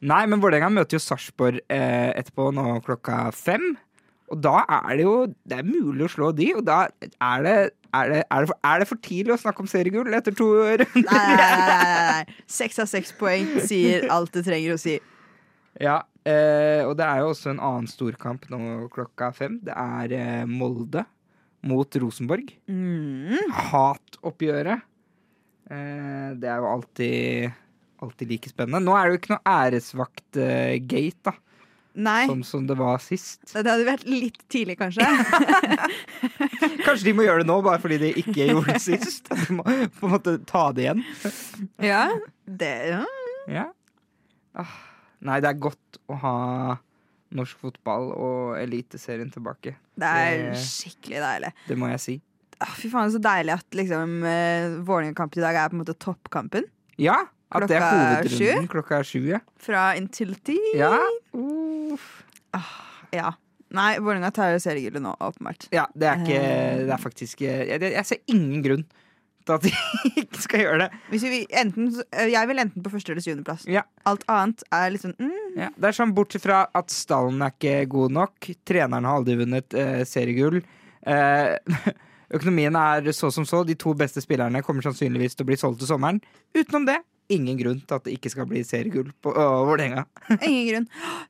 Nei, 0.03 0.23
men 0.27 0.43
Vålerenga 0.43 0.71
møter 0.73 0.99
jo 0.99 1.03
Sarpsborg 1.03 1.61
eh, 1.71 2.11
etterpå 2.19 2.51
nå 2.57 2.81
klokka 2.87 3.29
fem. 3.37 3.77
Og 4.33 4.41
da 4.41 4.62
er 4.65 4.97
det 4.97 5.05
jo 5.05 5.17
Det 5.29 5.59
er 5.61 5.67
mulig 5.67 6.07
å 6.07 6.11
slå 6.11 6.31
de, 6.35 6.49
og 6.57 6.65
da 6.67 6.87
er 6.88 7.47
det 7.47 7.57
er 7.93 8.09
det, 8.09 8.23
er, 8.25 8.41
det 8.41 8.49
for, 8.49 8.57
er 8.65 8.79
det 8.81 8.87
for 8.88 9.01
tidlig 9.05 9.35
å 9.35 9.41
snakke 9.43 9.61
om 9.61 9.67
seriegull 9.69 10.15
etter 10.17 10.33
to 10.33 10.47
runder? 10.49 10.87
Nei, 10.97 11.03
nei, 11.37 11.49
nei, 11.61 12.07
nei. 12.09 12.37
Seks 12.49 12.81
av 12.81 12.88
seks 12.88 13.12
poeng 13.19 13.51
sier 13.69 14.07
alt 14.15 14.33
det 14.33 14.47
trenger 14.47 14.73
å 14.73 14.81
si. 14.81 14.95
Ja, 15.77 15.99
eh, 16.29 16.83
og 16.87 16.95
det 16.99 17.07
er 17.07 17.23
jo 17.23 17.31
også 17.33 17.51
en 17.53 17.61
annen 17.63 17.89
storkamp 17.91 18.47
nå 18.53 18.89
klokka 18.95 19.33
fem. 19.37 19.59
Det 19.65 19.75
er 19.75 20.15
eh, 20.19 20.45
Molde 20.49 21.05
mot 21.69 21.99
Rosenborg. 22.03 22.51
Mm. 22.71 23.37
Hatoppgjøret. 23.71 24.83
Eh, 25.71 26.29
det 26.43 26.49
er 26.51 26.59
jo 26.63 26.69
alltid, 26.73 27.53
alltid 28.03 28.35
like 28.35 28.51
spennende. 28.51 28.83
Nå 28.83 28.97
er 28.99 29.07
det 29.09 29.15
jo 29.15 29.21
ikke 29.23 29.35
noe 29.37 29.57
æresvakt-gate, 29.57 31.23
da. 31.31 31.37
Nei, 31.93 32.23
Som, 32.25 32.41
som 32.49 32.63
det 32.65 32.73
var 32.81 33.03
sist. 33.05 33.43
det 33.53 33.69
hadde 33.69 33.85
vært 33.85 34.07
litt 34.09 34.39
tidlig, 34.49 34.79
kanskje. 34.81 35.05
Kanskje 36.87 37.11
de 37.11 37.13
må 37.19 37.27
gjøre 37.27 37.43
det 37.43 37.49
nå, 37.51 37.59
bare 37.67 37.83
fordi 37.83 37.99
de 38.01 38.13
ikke 38.23 38.47
gjorde 38.49 38.73
det 38.79 38.81
sist. 38.89 39.29
De 39.29 39.59
må 39.59 39.65
på 39.67 40.09
en 40.09 40.15
måte 40.15 40.39
ta 40.49 40.63
det 40.73 40.87
igjen. 40.87 41.03
Ja, 41.85 42.07
det 42.49 42.73
ja. 42.95 43.03
Ja. 43.53 43.67
Ah, 44.57 44.73
nei, 45.23 45.39
det 45.41 45.49
er 45.53 45.61
godt 45.63 45.99
å 46.11 46.19
ha 46.23 46.35
norsk 47.33 47.57
fotball 47.65 48.11
og 48.13 48.59
Eliteserien 48.61 49.31
tilbake. 49.33 49.77
Det 49.97 50.09
er 50.09 50.51
Det- 50.53 50.59
skikkelig 50.61 51.21
deilig. 51.23 51.53
Det 51.69 51.79
må 51.81 51.89
jeg 51.95 52.01
si. 52.05 52.17
Ah, 52.61 52.75
fy 52.79 52.89
faen, 52.93 53.11
så 53.11 53.19
deilig 53.23 53.55
at 53.57 53.71
liksom, 53.75 54.19
uh, 54.23 54.83
Vålerenga-kampen 54.87 55.39
i 55.41 55.47
dag 55.47 55.57
er 55.57 55.69
på 55.73 55.75
en 55.79 55.81
måte 55.85 55.97
toppkampen. 55.99 56.65
Ja, 57.01 57.17
at 57.51 57.67
det 57.69 57.79
er 57.79 57.87
hovedrunden 57.89 58.63
sju. 58.63 58.69
Klokka 58.69 58.99
er 59.01 59.07
sju, 59.09 59.21
ja. 59.33 59.41
Fra 59.59 59.95
Intility. 59.99 60.59
Ja. 60.79 60.93
Uff. 61.35 62.23
Ja. 63.13 63.33
Nei, 63.73 63.97
Vålerenga 64.05 64.31
tar 64.37 64.53
jo 64.53 64.59
seriegullet 64.61 65.01
nå, 65.03 65.15
åpenbart. 65.19 65.67
ja, 65.73 65.87
det 65.97 66.09
er 66.11 66.17
ikke 66.21 66.41
Det 66.87 66.91
er 66.93 67.01
faktisk 67.01 67.41
jeg, 67.41 67.69
jeg 67.69 67.81
jeg 67.95 68.05
ser 68.05 68.19
ingen 68.29 68.63
grunn 68.63 68.85
til 69.46 69.57
at 69.57 69.64
de 69.66 69.72
ikke 70.22 70.42
skal 70.44 70.64
gjøre 70.64 70.78
det. 70.85 71.00
Hvis 71.12 71.26
vi, 71.28 71.40
enten, 71.62 71.90
jeg 72.33 72.50
vil 72.50 72.62
enten 72.62 72.85
på 72.85 72.92
første 72.92 73.14
eller 73.14 73.24
syvendeplass. 73.24 73.66
Ja. 73.70 73.85
Alt 74.09 74.24
annet 74.33 74.64
er 74.74 74.92
litt 74.94 75.05
sånn 75.05 75.16
mm, 75.18 75.59
Ja, 75.61 75.70
det 75.76 75.90
er 75.90 75.98
sånn 75.98 76.14
Bortsett 76.16 76.44
fra 76.44 76.64
at 76.78 76.94
stallen 76.94 77.42
er 77.44 77.55
ikke 77.55 77.76
god 77.92 78.16
nok. 78.18 78.50
Treneren 78.68 79.09
har 79.09 79.20
aldri 79.20 79.38
vunnet 79.42 79.78
eh, 79.78 80.02
seriegull. 80.09 80.61
Eh, 81.07 81.57
økonomien 82.37 82.76
er 82.78 83.12
så 83.16 83.33
som 83.35 83.46
så. 83.48 83.62
De 83.68 83.78
to 83.78 83.94
beste 83.98 84.24
spillerne 84.24 84.64
kommer 84.66 84.85
sannsynligvis 84.87 85.37
til 85.38 85.46
å 85.46 85.52
bli 85.52 85.61
solgt 85.61 85.83
til 85.83 85.92
sommeren. 85.92 86.22
Utenom 86.57 86.88
det, 86.88 87.00
ingen 87.33 87.59
grunn 87.61 87.83
til 87.83 87.98
at 87.98 88.07
det 88.07 88.16
ikke 88.18 88.33
skal 88.33 88.48
bli 88.50 88.64
seriegull 88.66 89.12
på 89.22 89.35
øh, 89.35 89.62
Vålerenga. 89.68 90.07
Ingen 90.40 90.66
grunn. 90.70 90.88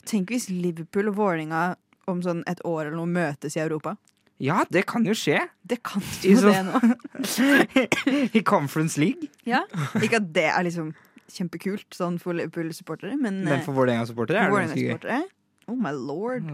Tenk 0.08 0.34
hvis 0.34 0.50
Liverpool 0.52 1.12
og 1.12 1.18
Vålerenga 1.20 1.72
om 2.10 2.22
sånn 2.24 2.42
et 2.50 2.62
år 2.66 2.88
eller 2.88 2.98
noe 2.98 3.10
møtes 3.10 3.56
i 3.56 3.62
Europa. 3.62 3.96
Ja, 4.42 4.64
det 4.74 4.82
kan 4.90 5.04
jo 5.06 5.14
skje. 5.14 5.38
Det 5.62 5.78
kan 5.86 6.02
jo 6.26 6.36
så- 6.40 6.50
det 6.50 6.62
nå. 6.66 8.30
I 8.38 8.42
Conference 8.42 8.98
League. 9.00 9.28
Ja. 9.46 9.62
Ikke 10.02 10.18
at 10.18 10.32
det 10.34 10.48
er 10.50 10.66
liksom 10.66 10.92
kjempekult 11.32 11.94
sånn 11.96 12.18
for 12.20 12.34
Liverpool-supportere, 12.36 13.14
men, 13.16 13.44
Men 13.46 13.60
eh, 13.60 13.62
for 13.64 13.72
Vålerenga-supportere 13.78 14.42
er 14.42 14.50
det 14.50 14.66
ganske 14.66 15.06
gøy. 15.06 15.22
Oh 15.70 15.76
my 15.78 15.92
lord. 15.94 16.48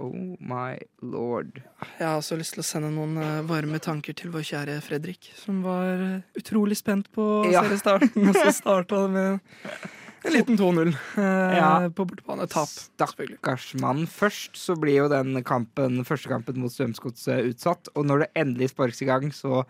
Oh 0.00 0.12
my 0.38 0.76
lord. 1.02 1.58
Jeg 1.98 2.06
har 2.06 2.20
også 2.20 2.38
lyst 2.38 2.54
til 2.54 2.62
å 2.62 2.64
sende 2.64 2.92
noen 2.94 3.18
eh, 3.20 3.40
varme 3.50 3.80
tanker 3.82 4.14
til 4.16 4.30
vår 4.32 4.46
kjære 4.48 4.76
Fredrik, 4.86 5.32
som 5.36 5.58
var 5.66 5.98
eh, 5.98 6.20
utrolig 6.38 6.78
spent 6.78 7.10
på 7.12 7.26
Ja. 7.50 7.64
seriestarten, 7.66 8.30
og 8.30 8.38
så 8.38 8.54
starta 8.54 9.02
det 9.02 9.10
med 9.18 9.82
en 10.24 10.32
liten 10.32 10.58
2-0 10.58 10.88
eh, 11.18 11.56
Ja. 11.56 11.90
på 11.90 12.04
bortebane. 12.06 12.46
Tap, 12.50 12.68
Stakkars 12.68 13.74
mann. 13.80 14.06
Først 14.06 14.56
så 14.58 14.76
blir 14.78 15.02
jo 15.02 15.08
den 15.12 15.42
kampen, 15.44 16.04
første 16.08 16.30
kampen 16.30 16.60
mot 16.62 16.72
Strømsgodset 16.72 17.50
utsatt, 17.52 17.90
og 17.96 18.06
når 18.06 18.24
det 18.24 18.30
endelig 18.44 18.70
sparkes 18.72 19.02
i 19.02 19.10
gang, 19.10 19.32
så 19.34 19.64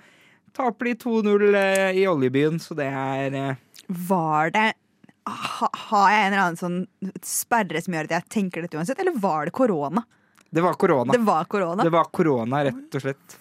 Taper 0.53 0.91
de 0.91 0.95
2-0 1.01 1.55
eh, 1.57 1.91
i 1.97 2.07
oljebyen, 2.07 2.59
så 2.61 2.77
det 2.77 2.85
er 2.93 3.33
eh, 3.33 3.61
Var 3.89 4.51
det 4.53 4.67
ha, 5.25 5.69
Har 5.89 6.11
jeg 6.13 6.27
en 6.27 6.33
eller 6.35 6.43
annen 6.43 6.61
sånn 6.61 7.23
sperre 7.25 7.81
som 7.81 7.95
gjør 7.97 8.11
at 8.11 8.17
jeg 8.19 8.29
tenker 8.37 8.67
dette 8.67 8.77
uansett, 8.77 9.01
eller 9.01 9.17
var 9.17 9.49
det 9.49 9.55
korona? 9.57 10.05
Det 10.53 10.61
var 10.61 10.77
korona. 10.77 11.15
Det 11.15 11.23
var 11.25 11.49
korona. 11.49 11.87
Det 11.87 11.93
var 11.95 12.11
korona, 12.13 12.61
rett 12.69 12.99
og 12.99 13.05
slett. 13.07 13.39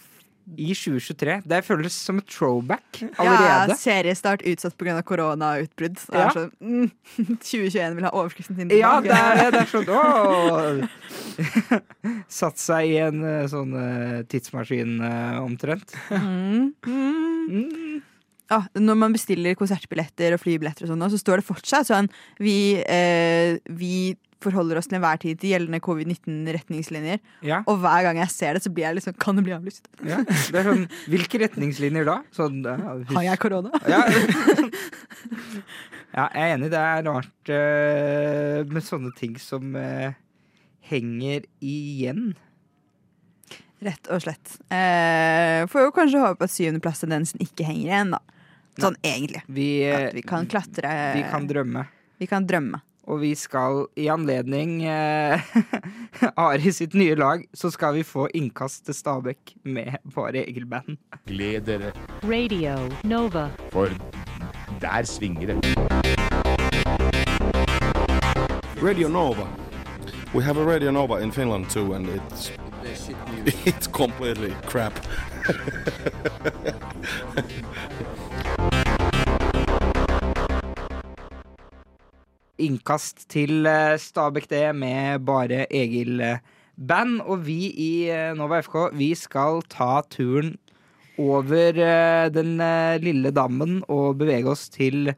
I 0.58 0.74
2023. 0.76 1.42
Det 1.48 1.60
føles 1.66 1.94
som 1.96 2.18
et 2.22 2.28
throwback 2.28 3.02
Ja, 3.20 3.68
seriestart 3.78 4.42
utsatt 4.48 4.76
pga. 4.78 5.02
koronautbrudd. 5.04 5.96
Det 6.08 6.18
Ja. 6.18 6.30
sånn, 6.34 6.52
mm, 6.62 6.92
2021 7.40 7.96
vil 7.96 8.04
ha 8.04 8.12
overskriften 8.12 8.56
sin 8.58 8.70
Ja, 8.70 9.00
det 9.02 9.12
er 9.12 9.52
det. 9.52 9.62
Er 9.62 9.72
sånn 9.72 9.86
å 9.96 10.90
Satt 12.42 12.58
seg 12.62 12.90
i 12.92 12.98
en 13.04 13.24
eh, 13.24 13.48
sånn 13.52 13.74
eh, 13.78 14.22
tidsmaskin 14.32 14.98
eh, 15.02 15.38
omtrent. 15.42 15.94
Mm. 16.12 16.74
Mm. 16.88 18.02
Ah, 18.52 18.66
når 18.76 18.98
man 19.00 19.14
bestiller 19.16 19.56
konsertbilletter 19.56 20.34
og 20.36 20.42
flybilletter, 20.44 20.84
og 20.84 20.92
sånn, 20.92 21.06
så 21.14 21.20
står 21.22 21.40
det 21.40 21.48
fortsatt 21.48 21.88
sånn 21.88 22.10
vi, 22.44 22.76
eh, 22.84 23.56
vi 23.72 24.18
forholder 24.44 24.80
oss 24.80 24.90
til 24.90 24.98
enhver 25.00 25.20
tid 25.22 25.40
til 25.42 25.54
gjeldende 25.54 25.80
covid-19-retningslinjer. 25.86 27.22
Ja, 27.48 27.62
Og 27.70 27.80
hver 27.84 28.08
gang 28.08 28.20
jeg 28.22 28.34
ser 28.34 28.58
det, 28.58 28.64
så 28.66 28.72
blir 28.74 28.88
jeg 28.90 29.00
liksom 29.00 29.16
Kan 29.22 29.40
det 29.40 29.46
bli 29.48 29.56
avlyst? 29.56 29.88
ja. 30.08 30.22
Det 30.26 30.66
sånn, 30.68 30.86
hvilke 31.12 31.42
retningslinjer 31.46 32.08
da? 32.10 32.18
Sånn, 32.36 32.62
ja, 32.66 32.76
Har 33.14 33.28
jeg 33.30 33.42
korona? 33.44 33.72
Ja. 33.90 34.02
ja, 36.18 36.26
jeg 36.34 36.44
er 36.44 36.54
enig. 36.56 36.72
Det 36.74 36.82
er 36.82 37.06
rart 37.08 37.52
uh, 37.54 38.72
med 38.72 38.86
sånne 38.86 39.12
ting 39.18 39.38
som 39.42 39.76
uh, 39.78 40.12
henger 40.92 41.46
igjen. 41.64 42.34
Rett 43.82 44.12
og 44.14 44.20
slett. 44.22 44.60
Eh, 44.70 45.64
får 45.72 45.88
jo 45.88 45.94
kanskje 45.96 46.20
håpe 46.22 46.46
at 46.46 46.52
syvendeplass-tendensen 46.54 47.42
ikke 47.42 47.66
henger 47.66 47.88
igjen, 47.88 48.12
da. 48.14 48.20
Sånn 48.78 48.94
egentlig. 49.02 49.42
Vi, 49.50 49.66
eh, 49.88 50.12
At 50.12 50.14
vi 50.14 50.22
kan 50.22 50.46
klatre. 50.46 50.92
vi 51.18 51.24
kan 51.26 51.48
drømme. 51.50 51.88
vi 52.22 52.28
kan 52.30 52.46
drømme. 52.46 52.78
Og 53.12 53.20
vi 53.20 53.34
skal 53.36 53.86
i 54.00 54.06
anledning 54.08 54.78
eh, 54.88 55.42
Ari 56.46 56.72
sitt 56.72 56.94
nye 56.96 57.16
lag, 57.20 57.44
så 57.54 57.68
skal 57.74 57.98
vi 57.98 58.04
få 58.08 58.30
innkast 58.34 58.86
til 58.88 58.96
Stabæk 58.96 59.56
med 59.68 59.98
bare 60.16 60.46
Egil-band. 60.48 60.96
Gled 61.28 61.62
dere, 61.68 61.92
Radio 62.24 62.78
Nova. 63.04 63.50
for 63.72 63.90
der 64.82 65.04
svinger 65.04 65.46
det. 65.52 65.58
Radio 68.82 69.08
Nova. 69.10 69.48
We 70.34 70.44
have 70.44 70.58
a 70.58 70.66
Radio 70.66 70.92
Nova 70.92 71.18
in 71.18 71.32
Finland 71.32 71.70
too, 71.70 71.94
and 71.94 72.08
it's 72.08 72.52
it's 73.68 73.88
completely 73.88 74.56
crap. 74.66 74.94
Innkast 82.62 83.26
til 83.32 83.66
eh, 83.70 83.98
Stabæk 84.00 84.48
det 84.52 84.68
med 84.78 85.26
bare 85.26 85.66
Egil-band. 85.74 87.22
Og 87.26 87.46
vi 87.48 87.72
i 87.72 87.92
eh, 88.14 88.32
Nova 88.38 88.62
FK, 88.62 88.92
vi 88.98 89.12
skal 89.18 89.64
ta 89.72 90.02
turen 90.12 90.56
over 91.22 91.76
eh, 91.76 92.30
den 92.34 92.56
lille 93.04 93.34
dammen 93.36 93.82
og 93.90 94.18
bevege 94.22 94.50
oss 94.54 94.70
til 94.70 95.14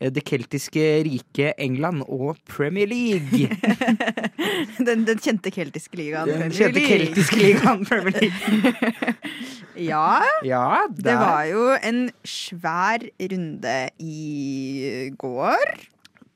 det 0.00 0.22
keltiske 0.24 0.80
riket 1.04 1.58
England 1.60 2.06
og 2.08 2.38
Premier 2.48 2.86
League. 2.88 3.50
Den, 4.86 5.02
den 5.04 5.18
kjente 5.20 5.50
keltiske 5.52 5.98
ligaen. 5.98 6.28
Den 6.30 6.52
Premier 6.54 6.72
League. 6.72 6.88
keltiske 6.88 7.36
ligaen 7.36 7.84
Premier 7.84 8.16
League. 8.16 9.18
Ja, 9.80 10.20
Ja, 10.44 10.82
det 10.92 11.14
var 11.14 11.44
jo 11.48 11.70
en 11.82 12.10
svær 12.24 13.04
runde 13.20 13.76
i 13.98 15.10
går. 15.18 15.76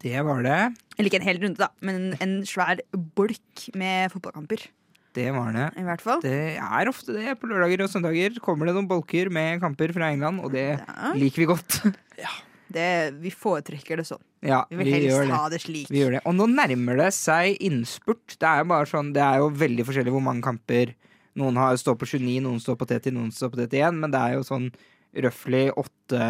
Det 0.05 0.21
var 0.27 0.43
det. 0.45 0.59
Eller 0.99 1.09
ikke 1.11 1.21
en 1.23 1.27
hel 1.31 1.39
runde, 1.43 1.57
da, 1.65 1.71
men 1.85 2.13
en 2.23 2.35
svær 2.49 2.81
bolk 3.17 3.69
med 3.81 4.13
fotballkamper. 4.13 4.67
Det 5.15 5.29
var 5.33 5.53
det. 5.55 5.69
I 5.79 5.85
hvert 5.87 6.03
fall. 6.03 6.21
Det 6.25 6.59
er 6.59 6.89
ofte 6.91 7.15
det. 7.15 7.37
På 7.41 7.47
lørdager 7.49 7.85
og 7.87 7.91
søndager 7.93 8.35
kommer 8.43 8.67
det 8.69 8.75
noen 8.77 8.89
bolker 8.91 9.31
med 9.33 9.63
kamper 9.63 9.95
fra 9.95 10.11
England, 10.13 10.43
og 10.45 10.53
det 10.53 10.67
Ja. 10.83 11.13
liker 11.17 11.45
vi 11.45 11.51
godt. 11.55 11.81
Det, 12.75 13.13
vi 13.23 13.31
foretrekker 13.31 14.01
det 14.01 14.07
sånn. 14.09 14.19
Ja, 14.43 14.65
Vi 14.67 14.77
vil 14.81 14.89
helst 14.91 15.21
det. 15.21 15.31
ha 15.31 15.49
det 15.53 15.61
slik. 15.63 15.91
Vi 15.93 16.01
gjør 16.01 16.17
det. 16.17 16.23
Og 16.27 16.35
nå 16.35 16.49
nærmer 16.51 16.97
det 16.99 17.11
seg 17.15 17.61
innspurt. 17.63 18.35
Det 18.41 18.49
er 18.49 18.65
jo 18.65 18.69
bare 18.73 18.89
sånn, 18.91 19.13
det 19.15 19.23
er 19.23 19.39
jo 19.45 19.51
veldig 19.55 19.85
forskjellig 19.87 20.11
hvor 20.17 20.25
mange 20.25 20.43
kamper 20.43 20.95
Noen 21.39 21.57
har, 21.59 21.75
står 21.79 21.97
på 21.99 22.07
29, 22.07 22.41
noen 22.43 22.59
står 22.63 22.77
på 22.79 22.87
30, 22.87 23.11
noen 23.15 23.31
står 23.35 23.51
på 23.51 23.59
31, 23.63 23.97
men 23.99 24.11
det 24.15 24.19
er 24.23 24.35
jo 24.37 24.43
sånn 24.47 24.69
røftlig 25.23 25.69
åtte 25.79 26.25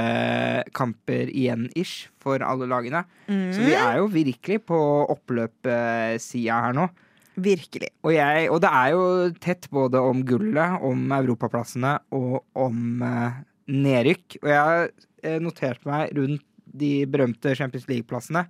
kamper 0.77 1.31
igjen 1.33 1.69
ish 1.79 2.11
for 2.21 2.43
alle 2.45 2.69
lagene. 2.71 3.05
Så 3.27 3.65
vi 3.65 3.73
er 3.79 4.01
jo 4.01 4.11
virkelig 4.13 4.61
på 4.69 4.79
oppløpssida 5.15 6.61
her 6.67 6.77
nå. 6.77 6.89
Virkelig. 7.35 7.91
Og, 8.05 8.13
jeg, 8.15 8.47
og 8.53 8.61
det 8.63 8.71
er 8.71 8.91
jo 8.95 9.07
tett 9.43 9.67
både 9.75 9.99
om 9.99 10.23
gullet, 10.27 10.79
om 10.87 11.11
europaplassene 11.17 11.97
og 12.15 12.45
om 12.55 13.03
eh, 13.03 13.41
nedrykk. 13.75 14.37
Og 14.43 14.51
jeg 14.53 14.61
har 14.61 14.85
eh, 15.25 15.41
notert 15.43 15.83
meg 15.89 16.15
rundt 16.15 16.45
de 16.65 16.93
berømte 17.11 17.55
Champions 17.59 17.89
League-plassene. 17.91 18.45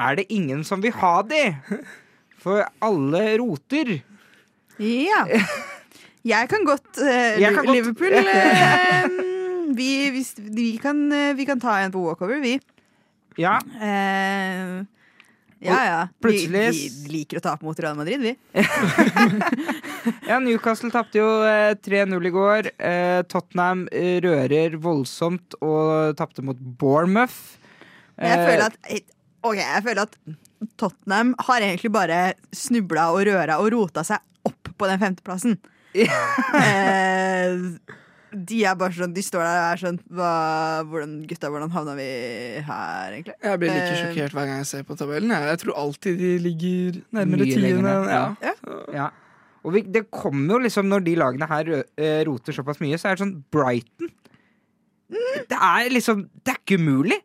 Er 0.00 0.18
det 0.18 0.26
ingen 0.32 0.64
som 0.66 0.82
vil 0.82 0.94
ha 0.98 1.20
de? 1.26 1.44
For 2.40 2.64
alle 2.82 3.24
roter. 3.38 4.00
Ja. 4.80 5.26
Jeg 6.20 6.50
kan 6.50 6.66
godt 6.68 6.98
uh, 7.00 7.40
Jeg 7.40 7.54
kan 7.56 7.64
Liverpool 7.64 8.12
eh, 8.20 8.26
vi, 9.76 9.90
hvis, 10.14 10.34
vi, 10.38 10.72
kan, 10.82 11.04
eh, 11.12 11.34
vi 11.38 11.46
kan 11.48 11.60
ta 11.62 11.78
en 11.82 11.92
på 11.94 12.02
walkover, 12.04 12.40
vi. 12.42 12.56
Ja, 13.40 13.58
Eh, 13.80 14.80
ja, 15.60 15.76
ja. 15.84 15.96
Vi, 16.24 16.46
vi 16.48 17.08
liker 17.12 17.36
å 17.36 17.42
tape 17.44 17.66
mot 17.68 17.76
Real 17.84 17.92
Madrid, 17.98 18.22
vi. 18.24 18.30
ja 20.30 20.38
Newcastle 20.40 20.88
tapte 20.94 21.20
jo 21.20 21.26
eh, 21.44 21.74
3-0 21.84 22.16
i 22.16 22.32
går. 22.32 22.70
Eh, 22.80 23.20
Tottenham 23.28 23.82
eh, 23.92 24.16
rører 24.24 24.78
voldsomt 24.80 25.58
og 25.60 26.14
tapte 26.20 26.44
mot 26.46 26.56
Bournemouth. 26.80 27.58
Jeg 28.20 28.36
Eh, 28.36 28.46
føler 28.48 28.64
at 28.66 28.76
okay, 29.44 29.62
jeg 29.64 29.84
føler 29.84 30.02
at 30.08 30.16
Tottenham 30.80 31.34
har 31.46 31.64
egentlig 31.64 31.92
bare 31.92 32.18
snubla 32.56 33.10
og 33.14 33.22
røra 33.28 33.60
og 33.62 33.70
rota 33.72 34.04
seg 34.04 34.20
opp 34.48 34.72
på 34.80 34.88
den 34.90 35.00
femteplassen. 35.00 35.54
eh, 36.00 37.54
de 38.32 38.58
er 38.68 38.76
bare 38.78 38.94
sånn 38.94 39.14
De 39.16 39.22
står 39.24 39.42
der 39.42 39.56
og 39.58 39.64
er 39.70 39.80
sånn 39.80 39.96
hva, 40.14 40.32
hvordan, 40.86 41.14
Gutta, 41.30 41.48
hvordan 41.52 41.72
havna 41.74 41.94
vi 41.98 42.08
her, 42.66 43.16
egentlig? 43.16 43.34
Jeg 43.42 43.60
blir 43.62 43.72
like 43.74 43.88
Eh, 43.90 44.02
sjokkert 44.04 44.36
hver 44.36 44.46
gang 44.50 44.60
jeg 44.60 44.68
ser 44.70 44.84
på 44.86 44.96
tabellen. 44.98 45.32
Jeg, 45.34 45.48
jeg 45.50 45.62
tror 45.64 45.80
alltid 45.84 46.20
de 46.20 46.30
ligger 46.46 47.00
nærmere 47.18 47.48
tiende. 47.50 47.96
Ja. 48.10 48.22
ja. 48.44 48.54
Ja. 48.94 49.08
Og 49.64 49.74
vi, 49.74 49.82
det 49.82 50.06
kommer 50.14 50.56
jo 50.56 50.62
liksom 50.64 50.88
Når 50.88 51.02
de 51.04 51.16
lagene 51.20 51.48
her 51.50 51.72
eh, 51.80 52.20
roter 52.28 52.56
såpass 52.56 52.80
mye, 52.80 52.98
så 53.00 53.10
er 53.10 53.18
det 53.18 53.24
sånn 53.26 53.34
Brighton 53.52 54.12
Det 55.50 55.58
er 55.58 55.90
liksom 55.92 56.24
Det 56.40 56.54
er 56.54 56.62
ikke 56.62 56.80
umulig 56.80 57.18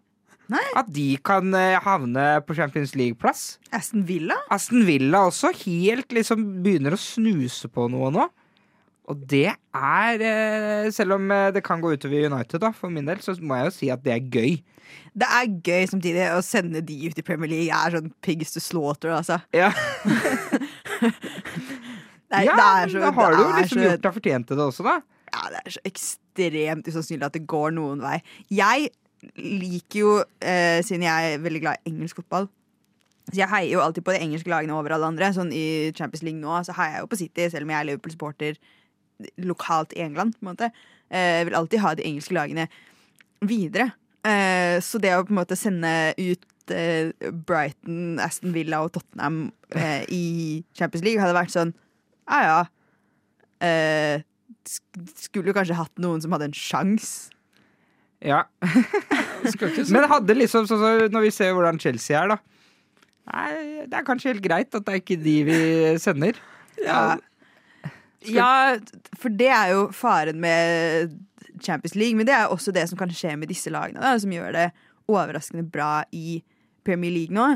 Nei. 0.52 0.62
at 0.78 0.90
de 0.94 1.08
kan 1.26 1.54
eh, 1.58 1.80
havne 1.82 2.24
på 2.46 2.54
Champions 2.54 2.92
League-plass. 2.94 3.56
Aston 3.74 4.04
Villa? 4.06 4.36
Aston 4.54 4.84
Villa 4.86 5.24
også 5.26 5.50
helt 5.64 6.14
liksom 6.14 6.44
begynner 6.62 6.94
å 6.94 7.00
snuse 7.02 7.66
på 7.74 7.88
noe 7.90 8.12
nå. 8.14 8.28
Og 9.12 9.20
det 9.30 9.52
er 9.54 10.24
eh, 10.26 10.92
Selv 10.94 11.18
om 11.20 11.32
eh, 11.32 11.52
det 11.54 11.64
kan 11.66 11.82
gå 11.82 11.94
utover 11.94 12.26
United, 12.26 12.60
da, 12.64 12.72
for 12.74 12.94
min 12.94 13.08
del, 13.08 13.22
så 13.22 13.36
må 13.42 13.60
jeg 13.60 13.70
jo 13.70 13.76
si 13.76 13.92
at 13.94 14.04
det 14.06 14.16
er 14.16 14.32
gøy. 14.34 14.56
Det 15.16 15.28
er 15.30 15.54
gøy 15.66 15.88
samtidig 15.92 16.26
å 16.34 16.42
sende 16.46 16.82
de 16.86 16.98
ut 17.06 17.20
i 17.20 17.26
Premier 17.26 17.52
League. 17.52 17.74
er 17.74 17.98
sånn 17.98 18.12
pigs 18.26 18.56
to 18.56 18.64
slaughter, 18.64 19.14
altså. 19.16 19.40
Ja, 19.56 19.72
er, 22.42 22.48
ja 22.48 22.56
det 22.58 22.66
er 22.66 22.90
så, 22.92 23.00
da 23.04 23.12
har 23.16 23.36
du 23.36 23.42
jo 23.44 23.52
liksom 23.54 23.78
så, 23.78 23.84
gjort 23.86 24.04
deg 24.04 24.16
fortjent 24.16 24.48
til 24.50 24.58
det 24.58 24.66
også, 24.66 24.84
da. 24.84 24.96
ja, 25.30 25.42
det 25.54 25.60
er 25.62 25.76
så 25.76 25.82
ekstremt 25.88 26.88
usannsynlig 26.90 27.28
at 27.28 27.36
det 27.38 27.44
går 27.48 27.76
noen 27.78 28.02
vei. 28.04 28.18
Jeg 28.52 28.90
liker 29.38 30.00
jo, 30.00 30.16
eh, 30.42 30.80
siden 30.86 31.06
jeg 31.06 31.36
er 31.36 31.44
veldig 31.44 31.62
glad 31.64 31.80
i 31.80 31.92
engelsk 31.94 32.20
fotball 32.20 32.50
Så 33.32 33.40
jeg 33.40 33.50
heier 33.50 33.72
jo 33.72 33.82
alltid 33.82 34.06
på 34.06 34.14
de 34.14 34.22
engelske 34.22 34.52
lagene 34.52 34.76
over 34.76 34.94
alle 34.98 35.08
andre. 35.10 35.32
Sånn 35.34 35.54
I 35.56 35.94
Champions 35.98 36.26
League 36.26 36.42
nå 36.42 36.58
så 36.66 36.76
heier 36.78 36.98
jeg 36.98 37.06
jo 37.06 37.12
på 37.14 37.22
City, 37.22 37.48
selv 37.54 37.66
om 37.66 37.74
jeg 37.74 37.80
er 37.80 37.88
Liverpool-supporter 37.92 38.60
lokalt 39.38 39.94
i 39.96 40.04
England. 40.06 40.36
på 40.36 40.46
en 40.46 40.52
måte 40.52 40.70
eh, 41.10 41.40
Jeg 41.40 41.46
vil 41.50 41.56
alltid 41.56 41.84
ha 41.84 41.94
de 41.96 42.08
engelske 42.08 42.36
lagene 42.36 42.68
videre. 43.42 43.92
Eh, 44.26 44.82
så 44.82 45.00
det 45.02 45.14
å 45.16 45.26
på 45.26 45.34
en 45.34 45.42
måte 45.42 45.58
sende 45.60 46.14
ut 46.18 46.74
eh, 46.74 47.12
Brighton, 47.48 48.20
Aston 48.24 48.56
Villa 48.56 48.82
og 48.86 48.96
Tottenham 48.96 49.52
eh, 49.76 50.04
i 50.10 50.64
Champions 50.78 51.06
League 51.06 51.22
hadde 51.22 51.38
vært 51.38 51.54
sånn 51.54 51.76
Ja 52.26 52.42
ja. 52.42 52.60
Eh, 53.66 54.26
skulle 54.66 55.52
jo 55.52 55.56
kanskje 55.56 55.78
hatt 55.78 56.02
noen 56.02 56.24
som 56.24 56.34
hadde 56.34 56.50
en 56.50 56.58
sjanse. 56.58 57.30
Ja. 58.26 58.46
Men 58.66 60.02
det 60.02 60.10
hadde 60.10 60.38
liksom 60.38 60.66
sånn 60.66 60.82
som 60.82 61.14
når 61.14 61.28
vi 61.28 61.32
ser 61.36 61.54
hvordan 61.54 61.80
Chelsea 61.82 62.18
er, 62.18 62.34
da. 62.34 62.40
Nei, 63.30 63.86
det 63.90 63.98
er 63.98 64.06
kanskje 64.06 64.34
helt 64.34 64.46
greit 64.46 64.76
at 64.78 64.86
det 64.86 64.94
er 64.94 65.02
ikke 65.02 65.18
de 65.22 65.36
vi 65.48 65.60
sender. 66.02 66.40
Ja. 66.82 67.16
Ja, 68.30 68.78
for 69.20 69.34
det 69.34 69.50
er 69.54 69.72
jo 69.74 69.86
faren 69.96 70.40
med 70.44 71.16
Champions 71.64 71.96
League. 71.96 72.18
Men 72.18 72.28
det 72.28 72.36
er 72.36 72.52
også 72.52 72.74
det 72.76 72.88
som 72.90 73.00
kan 73.00 73.12
skje 73.14 73.36
med 73.40 73.52
disse 73.52 73.72
lagene, 73.74 74.02
da, 74.04 74.16
som 74.22 74.34
gjør 74.34 74.56
det 74.56 74.70
overraskende 75.12 75.66
bra 75.70 76.04
i 76.16 76.42
Premier 76.86 77.14
League 77.14 77.36
nå. 77.36 77.56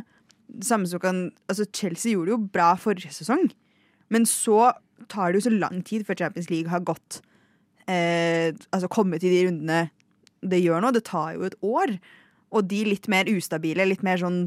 Samme 0.65 0.89
som 0.89 1.01
kan, 1.01 1.27
altså 1.49 1.67
Chelsea 1.75 2.13
gjorde 2.13 2.31
det 2.31 2.35
jo 2.35 2.49
bra 2.53 2.73
forrige 2.79 3.13
sesong, 3.13 3.51
men 4.09 4.25
så 4.25 4.71
tar 5.09 5.31
det 5.31 5.39
jo 5.39 5.47
så 5.49 5.53
lang 5.53 5.83
tid 5.85 6.05
før 6.07 6.17
Champions 6.23 6.49
League 6.49 6.69
har 6.69 6.81
gått 6.83 7.21
eh, 7.87 8.49
Altså 8.73 8.89
kommet 8.91 9.23
i 9.23 9.31
de 9.31 9.43
rundene 9.47 9.83
det 10.41 10.61
gjør 10.63 10.83
nå. 10.83 10.91
Det 10.95 11.03
tar 11.07 11.35
jo 11.35 11.45
et 11.47 11.55
år. 11.65 11.93
Og 12.55 12.65
de 12.69 12.81
litt 12.87 13.07
mer 13.11 13.29
ustabile, 13.29 13.85
litt 13.85 14.03
mer 14.05 14.21
sånn 14.21 14.39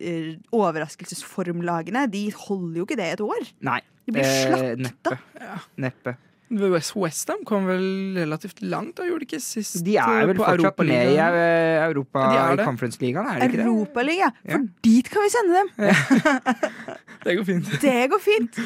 eh, 0.00 0.36
overraskelsesformlagene, 0.54 2.06
de 2.12 2.28
holder 2.32 2.80
jo 2.80 2.86
ikke 2.86 2.98
det 3.00 3.10
et 3.16 3.24
år. 3.24 3.50
Nei. 3.66 3.80
De 4.06 4.14
blir 4.14 4.22
eh, 4.22 4.76
slakta. 4.76 5.16
Neppe. 5.16 5.18
Neppe. 5.82 6.16
West 6.70 6.92
Westham 6.94 7.40
kom 7.42 7.64
vel 7.66 8.14
relativt 8.14 8.60
langt, 8.62 8.94
da 9.00 9.06
gjorde 9.08 9.24
de 9.24 9.26
ikke 9.26 9.40
sist 9.42 9.80
De 9.82 9.96
er 9.98 10.20
eh, 10.20 10.28
vel 10.30 10.38
fortsatt 10.38 10.78
med 10.86 11.08
i 11.10 11.16
eh, 11.18 11.86
Europa 11.88 12.22
Ja, 12.22 12.44
de 12.52 12.60
er. 12.60 12.68
Conference-ligaen, 12.68 13.26
er 13.32 13.40
de 13.40 13.48
ikke 13.50 13.58
det? 13.58 13.66
Europaliga. 13.66 14.28
Ja. 14.46 14.52
For 14.60 14.68
dit 14.86 15.10
kan 15.10 15.26
vi 15.26 15.32
sende 15.34 15.62
dem! 15.62 15.72
Det 17.26 17.34
går 17.34 17.46
fint. 17.48 17.72
Det 17.82 17.96
går 18.12 18.20
fint. 18.22 18.58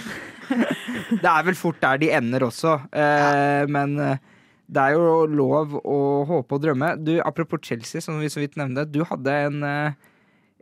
Det 0.50 1.30
er 1.30 1.44
vel 1.46 1.56
fort 1.56 1.78
der 1.80 2.02
de 2.02 2.10
ender 2.12 2.44
også, 2.44 2.74
eh, 2.92 3.64
men 3.72 3.96
det 4.70 4.82
er 4.82 4.94
jo 4.94 5.24
lov 5.26 5.74
å 5.80 5.98
håpe 6.28 6.56
og 6.56 6.62
drømme. 6.62 6.92
Du, 7.02 7.16
Apropos 7.26 7.62
Chelsea, 7.66 8.02
som 8.04 8.20
vi 8.22 8.30
så 8.30 8.42
vidt 8.42 8.58
nevnte. 8.60 8.86
Du 8.86 9.02
hadde 9.08 9.34
en, 9.48 9.62
eh, 9.66 9.96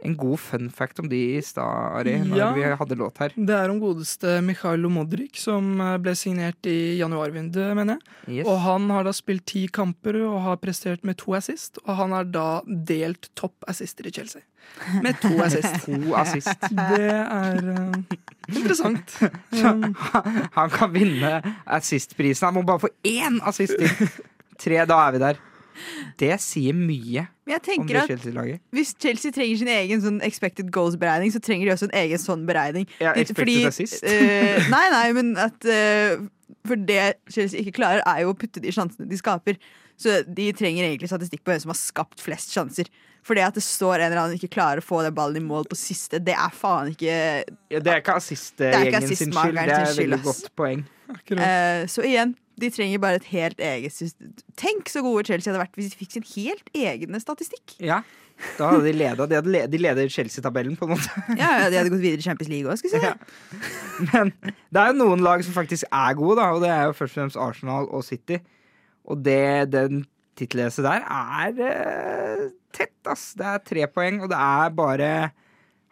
en 0.04 0.14
god 0.16 0.38
fun 0.38 0.68
fact 0.70 0.98
om 1.02 1.08
de 1.11 1.18
i 1.37 1.40
stad, 1.42 1.64
Ari, 2.00 2.14
når 2.24 2.37
Ja. 2.38 2.52
vi 2.54 2.62
hadde 2.62 2.96
låt 2.96 3.18
her. 3.18 3.32
Det 3.34 3.54
er 3.56 3.70
om 3.70 3.80
godeste 3.80 4.37
Mikhailo 4.44 4.88
Modric, 4.88 5.40
som 5.42 5.80
eh, 5.80 5.96
ble 5.98 6.14
signert 6.14 6.66
i 6.70 6.98
januarvinduet, 7.00 7.74
mener 7.76 7.98
jeg. 7.98 8.38
Yes. 8.38 8.46
Og 8.46 8.61
han 8.61 8.88
har 8.90 9.04
da 9.08 9.12
spilt 9.12 9.44
ti 9.46 9.66
kamper 9.68 10.20
og 10.28 10.40
har 10.44 10.56
prestert 10.62 11.02
med 11.04 11.16
to 11.18 11.34
assist. 11.34 11.78
Og 11.87 11.96
han 11.96 12.12
er 12.12 12.24
da 12.24 12.61
delt 12.66 13.30
topp 13.34 13.64
assister 13.68 14.06
i 14.06 14.11
Chelsea. 14.14 14.42
Med 15.02 15.18
to 15.20 15.34
assist. 15.46 15.84
To 15.87 16.14
assist. 16.14 16.68
Det 16.70 17.11
er 17.11 17.58
uh, 17.64 18.16
interessant. 18.54 19.18
Så 19.58 19.74
han 20.54 20.70
kan 20.70 20.92
vinne 20.94 21.38
assistprisen. 21.66 22.46
Han 22.50 22.54
må 22.61 22.62
bare 22.68 22.87
få 22.87 22.90
én 23.08 23.40
assist 23.48 23.74
til. 23.78 24.08
Tre, 24.58 24.84
da 24.90 24.96
er 25.06 25.12
vi 25.14 25.18
der. 25.22 25.37
Det 26.18 26.32
sier 26.40 26.74
mye 26.76 27.26
Men 27.46 27.54
jeg 27.56 27.60
om 27.60 27.66
tenker 27.68 27.94
det 27.94 28.02
at 28.02 28.08
Chelsea-laget. 28.12 28.60
hvis 28.76 28.94
Chelsea 29.00 29.32
trenger 29.32 29.56
sin 29.62 29.68
egen 29.72 30.00
sånn 30.04 30.20
expected 30.26 30.70
goals-beregning, 30.74 31.32
så 31.32 31.40
trenger 31.40 31.66
de 31.68 31.72
også 31.76 31.88
en 31.90 31.96
egen 32.04 32.18
sånn 32.22 32.46
beregning. 32.48 32.88
Ja, 33.00 33.12
expected 33.14 33.66
assist. 33.70 34.02
eh, 34.04 34.68
nei, 34.70 34.84
nei, 34.94 35.06
men 35.16 35.36
at 35.36 35.64
eh, 35.64 36.16
For 36.66 36.76
det 36.76 37.14
Chelsea 37.30 37.60
ikke 37.62 37.76
klarer, 37.80 38.02
er 38.06 38.22
jo 38.24 38.32
å 38.32 38.36
putte 38.38 38.60
de 38.60 38.72
sjansene 38.72 39.06
de 39.08 39.16
skaper. 39.20 39.56
Så 39.98 40.20
de 40.24 40.52
trenger 40.54 40.84
egentlig 40.86 41.08
statistikk 41.10 41.40
på 41.44 41.50
hvem 41.50 41.60
som 41.60 41.70
har 41.72 41.78
skapt 41.80 42.20
flest 42.22 42.52
sjanser. 42.54 42.86
For 43.26 43.34
det 43.34 43.42
at 43.48 43.56
det 43.58 43.64
står 43.66 43.98
en 43.98 44.12
eller 44.12 44.20
annen 44.22 44.36
ikke 44.38 44.52
klarer 44.54 44.78
å 44.80 44.84
få 44.84 45.00
den 45.04 45.14
ballen 45.16 45.40
i 45.40 45.44
mål 45.44 45.66
på 45.68 45.76
siste, 45.76 46.20
det 46.22 46.36
er 46.38 46.52
faen 46.54 46.92
ikke 46.94 47.16
Ja, 47.72 47.80
det 47.82 47.92
er 47.92 48.00
ikke 48.00 48.14
Det 48.14 48.14
er 48.14 48.20
assistgjengen 48.22 48.94
ikke 49.02 49.16
sin 49.18 49.32
skyld. 49.34 49.58
Det 49.58 49.74
er 49.74 49.90
et 49.90 49.98
veldig 49.98 50.18
ass. 50.20 50.28
godt 50.28 50.52
poeng. 50.56 50.84
Eh, 51.34 51.86
Så 51.90 52.04
igjen, 52.06 52.34
de 52.61 52.71
trenger 52.75 53.01
bare 53.03 53.21
et 53.21 53.29
helt 53.33 53.61
eget 53.62 53.94
system. 53.94 54.33
Tenk 54.59 54.90
så 54.92 55.03
gode 55.05 55.27
Chelsea 55.29 55.53
hadde 55.53 55.62
vært 55.62 55.79
hvis 55.79 55.92
de 55.92 56.01
fikk 56.01 56.16
sin 56.16 56.27
helt 56.35 56.73
egne 56.77 57.21
statistikk. 57.23 57.77
Ja, 57.83 58.03
da 58.59 58.71
hadde 58.73 58.85
de 58.87 58.92
leda. 58.94 59.27
De, 59.27 59.38
hadde 59.38 59.53
le 59.53 59.64
de 59.71 59.81
leder 59.81 60.11
Chelsea-tabellen, 60.12 60.77
på 60.79 60.87
en 60.87 60.94
måte. 60.94 61.25
Ja, 61.38 61.51
ja, 61.62 61.71
De 61.71 61.81
hadde 61.81 61.92
gått 61.94 62.05
videre 62.05 62.23
i 62.23 62.27
Champions 62.27 62.53
League 62.53 62.71
òg, 62.71 62.79
skulle 62.81 63.01
jeg 63.01 63.03
si. 63.03 63.09
Ja. 63.09 64.05
Men 64.12 64.33
det 64.44 64.83
er 64.83 64.92
jo 64.92 65.01
noen 65.01 65.25
lag 65.27 65.42
som 65.47 65.57
faktisk 65.57 65.88
er 65.90 66.14
gode, 66.18 66.38
da, 66.40 66.53
og 66.55 66.62
det 66.64 66.71
er 66.75 66.87
jo 66.88 66.94
først 66.99 67.16
og 67.16 67.23
fremst 67.23 67.42
Arsenal 67.49 67.90
og 67.90 68.07
City. 68.07 68.38
Og 69.09 69.25
det, 69.25 69.73
den 69.73 70.05
tittelleset 70.38 70.87
der 70.87 71.03
er 71.03 71.62
eh, 71.66 72.49
tett, 72.77 72.99
ass. 73.11 73.33
Det 73.38 73.47
er 73.49 73.64
tre 73.66 73.87
poeng, 73.90 74.23
og 74.23 74.31
det 74.31 74.38
er 74.38 74.75
bare 74.77 75.12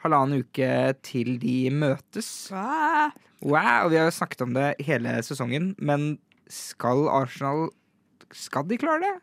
halvannen 0.04 0.44
uke 0.44 0.70
til 1.06 1.36
de 1.42 1.58
møtes. 1.74 2.30
Ah. 2.54 3.14
Wow, 3.42 3.86
og 3.86 3.92
vi 3.92 3.98
har 3.98 4.08
jo 4.08 4.14
snakket 4.16 4.44
om 4.46 4.54
det 4.56 4.68
hele 4.86 5.18
sesongen, 5.26 5.74
men 5.78 6.16
skal 6.52 7.06
Arsenal 7.10 7.68
Skal 8.36 8.66
de 8.68 8.78
klare 8.80 9.00
det? 9.04 9.14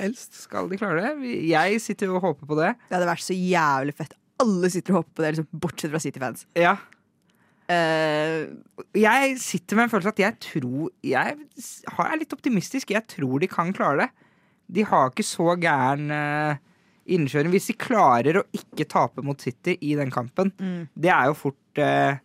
Helst. 0.00 0.34
Skal 0.46 0.68
de 0.68 0.76
klare 0.80 1.02
det? 1.14 1.32
Jeg 1.46 1.80
sitter 1.84 2.10
jo 2.10 2.16
og 2.18 2.24
håper 2.26 2.48
på 2.50 2.56
det. 2.58 2.72
Det 2.88 2.96
hadde 2.96 3.06
vært 3.12 3.22
så 3.22 3.36
jævlig 3.36 3.94
fett. 3.94 4.16
Alle 4.42 4.70
sitter 4.72 4.94
og 4.96 5.02
håper 5.04 5.12
på 5.14 5.22
det, 5.22 5.28
liksom, 5.36 5.46
bortsett 5.62 5.92
fra 5.92 6.00
City-fans. 6.02 6.46
Ja. 6.58 6.72
Uh, 7.70 8.50
Jeg 8.98 9.38
sitter 9.40 9.78
med 9.78 9.86
en 9.86 9.92
følelse 9.94 10.10
at 10.12 10.18
jeg 10.20 10.36
tror 10.44 10.90
Jeg 11.06 11.36
er 11.94 12.18
litt 12.20 12.34
optimistisk. 12.36 12.90
Jeg 12.92 13.06
tror 13.08 13.40
de 13.40 13.48
kan 13.48 13.70
klare 13.76 14.02
det. 14.04 14.10
De 14.74 14.84
har 14.88 15.10
ikke 15.12 15.24
så 15.28 15.54
gæren 15.60 16.10
uh, 16.10 16.56
innkjøring. 17.06 17.52
Hvis 17.54 17.70
de 17.70 17.76
klarer 17.78 18.40
å 18.40 18.44
ikke 18.56 18.88
tape 18.90 19.22
mot 19.24 19.40
City 19.40 19.76
i 19.80 19.94
den 19.96 20.10
kampen, 20.12 20.50
Mm. 20.58 20.88
det 20.96 21.12
er 21.12 21.30
jo 21.30 21.38
fort 21.38 21.80
uh, 21.84 22.16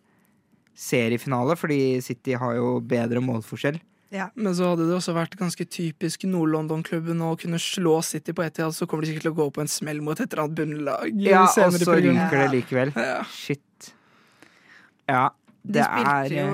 seriefinale, 0.74 1.56
fordi 1.60 2.00
City 2.04 2.34
har 2.40 2.56
jo 2.56 2.80
bedre 2.80 3.20
målforskjell. 3.24 3.78
Men 4.10 4.54
så 4.58 4.72
hadde 4.72 4.88
det 4.88 4.96
også 4.96 5.14
vært 5.14 5.36
ganske 5.38 5.64
typisk 5.70 6.24
Nord-London-klubben 6.26 7.20
å 7.22 7.34
kunne 7.38 7.60
slå 7.62 8.00
City 8.02 8.34
på 8.34 8.42
Etiad, 8.42 8.74
så 8.74 8.88
kommer 8.90 9.06
de 9.06 9.12
sikkert 9.12 9.28
til 9.28 9.34
å 9.34 9.38
gå 9.38 9.46
på 9.54 9.62
en 9.62 9.70
smell 9.70 10.00
mot 10.02 10.18
et 10.18 10.26
eller 10.32 10.48
annet 10.48 10.58
bunnlag. 10.58 11.20
Ja, 11.22 11.44
og 11.46 11.76
så 11.78 11.94
ryker 11.94 12.34
det 12.40 12.48
likevel. 12.56 12.90
Ja. 12.98 13.20
Shit. 13.30 13.92
Ja, 15.10 15.28
det 15.62 15.84
er 15.84 16.30
eh, 16.30 16.36
jo 16.40 16.50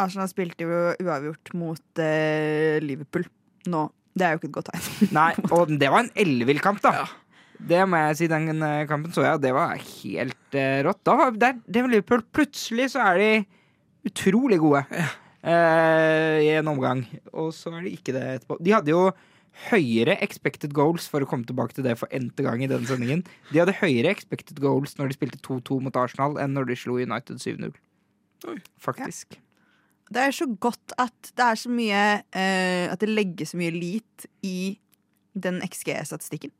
Arsenal 0.00 0.28
spilte 0.30 0.66
jo 0.66 0.82
uavgjort 1.02 1.50
mot 1.58 2.02
uh, 2.02 2.76
Liverpool 2.82 3.26
nå. 3.70 3.86
Det 4.14 4.26
er 4.26 4.34
jo 4.34 4.40
ikke 4.40 4.50
et 4.50 4.56
godt 4.58 4.70
tegn. 4.72 5.10
Nei, 5.18 5.30
og 5.54 5.74
det 5.78 5.90
var 5.90 6.04
en 6.04 6.12
ellevill 6.18 6.62
kamp, 6.62 6.82
da. 6.82 6.94
Ja. 7.02 7.08
Det 7.70 7.82
må 7.90 7.98
jeg 8.00 8.16
si, 8.16 8.28
den 8.30 8.62
eh, 8.64 8.86
kampen 8.88 9.12
så 9.12 9.26
jeg, 9.26 9.36
og 9.36 9.42
det 9.44 9.50
var 9.54 9.74
helt 9.76 10.56
uh, 10.56 10.78
rått. 10.86 11.02
Da, 11.06 11.16
var- 11.20 11.34
det, 11.36 11.50
det 11.68 11.84
var 11.84 11.92
Liverpool. 11.92 12.22
Plutselig 12.34 12.90
så 12.94 13.04
er 13.12 13.20
de 13.20 13.30
utrolig 14.08 14.56
gode 14.62 14.80
eh, 14.96 15.10
i 15.40 16.48
en 16.52 16.68
omgang, 16.68 17.06
og 17.32 17.54
så 17.56 17.72
er 17.72 17.86
det 17.86 17.94
ikke 17.96 18.12
det 18.12 18.24
etterpå. 18.36 18.58
De 18.60 18.74
hadde 18.74 18.92
jo 18.92 19.06
høyere 19.68 20.16
expected 20.24 20.72
goals, 20.76 21.08
for 21.10 21.24
å 21.24 21.28
komme 21.28 21.48
tilbake 21.48 21.76
til 21.76 21.84
det 21.86 21.96
for 22.00 22.10
n-te 22.14 22.44
gang 22.46 22.62
i 22.64 22.70
denne 22.70 22.88
sendingen. 22.88 23.24
De 23.50 23.60
hadde 23.60 23.76
høyere 23.80 24.12
expected 24.12 24.60
goals 24.62 24.96
når 24.98 25.10
de 25.10 25.18
spilte 25.18 25.40
2-2 25.46 25.80
mot 25.84 25.96
Arsenal, 26.00 26.38
enn 26.40 26.54
når 26.56 26.70
de 26.70 26.78
slo 26.80 26.98
United 27.00 27.42
7-0. 27.42 27.72
Faktisk. 28.40 28.70
Faktisk. 28.80 29.40
Det 30.10 30.22
er 30.26 30.32
så 30.34 30.46
godt 30.58 30.94
at 30.98 31.32
det 31.36 31.44
er 31.44 31.58
så 31.60 31.70
mye 31.70 31.98
uh, 32.34 32.86
At 32.90 33.02
det 33.02 33.12
legges 33.12 33.52
så 33.52 33.58
mye 33.60 33.70
lit 33.70 34.24
i 34.42 34.80
den 35.38 35.60
XG-statistikken. 35.62 36.50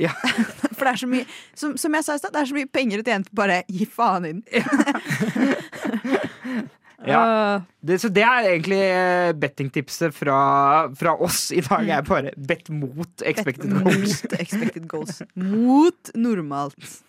Ja. 0.00 0.14
For 0.76 0.86
det 0.86 0.92
er 0.94 1.00
så 1.02 1.08
mye 1.10 1.26
Som, 1.52 1.76
som 1.76 1.94
jeg 1.94 2.06
sa 2.06 2.16
i 2.16 2.22
stad, 2.22 2.32
det 2.32 2.40
er 2.40 2.48
så 2.48 2.56
mye 2.56 2.70
penger 2.70 3.02
å 3.02 3.06
tjene 3.06 3.28
på 3.28 3.36
bare 3.42 3.60
gi 3.68 3.84
faen 3.90 4.24
i 4.24 4.32
den. 4.32 4.42
Ja. 4.54 4.64
Ah, 7.02 7.60
Det, 7.80 7.98
så 8.00 8.08
det 8.08 8.22
er 8.22 8.46
egentlig 8.48 8.80
eh, 8.80 9.32
bettingtipset 9.36 10.14
fra, 10.14 10.88
fra 10.96 11.14
oss 11.20 11.50
i 11.52 11.60
dag. 11.64 11.88
er 11.98 12.02
bare 12.06 12.30
bet 12.36 12.70
mot 12.70 13.22
expected 13.26 13.72
bet 13.72 13.82
goals. 13.82 14.22
Mot 14.22 14.32
expected 14.40 14.88
goals. 14.88 15.22
Mot 15.34 16.10
normalt. 16.14 17.02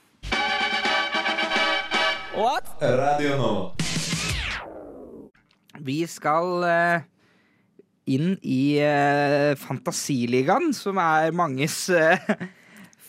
Radio 2.82 3.38
nå. 3.40 3.54
Vi 5.86 6.02
skal 6.10 6.64
eh, 6.68 7.00
inn 8.12 8.36
i 8.44 8.78
eh, 8.84 9.56
Fantasiligaen, 9.60 10.74
som 10.76 10.98
er 11.02 11.32
manges 11.36 11.90
uh, 11.94 12.18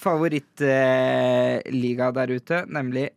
favorittliga 0.06 2.10
der 2.16 2.32
ute, 2.36 2.62
nemlig 2.70 3.08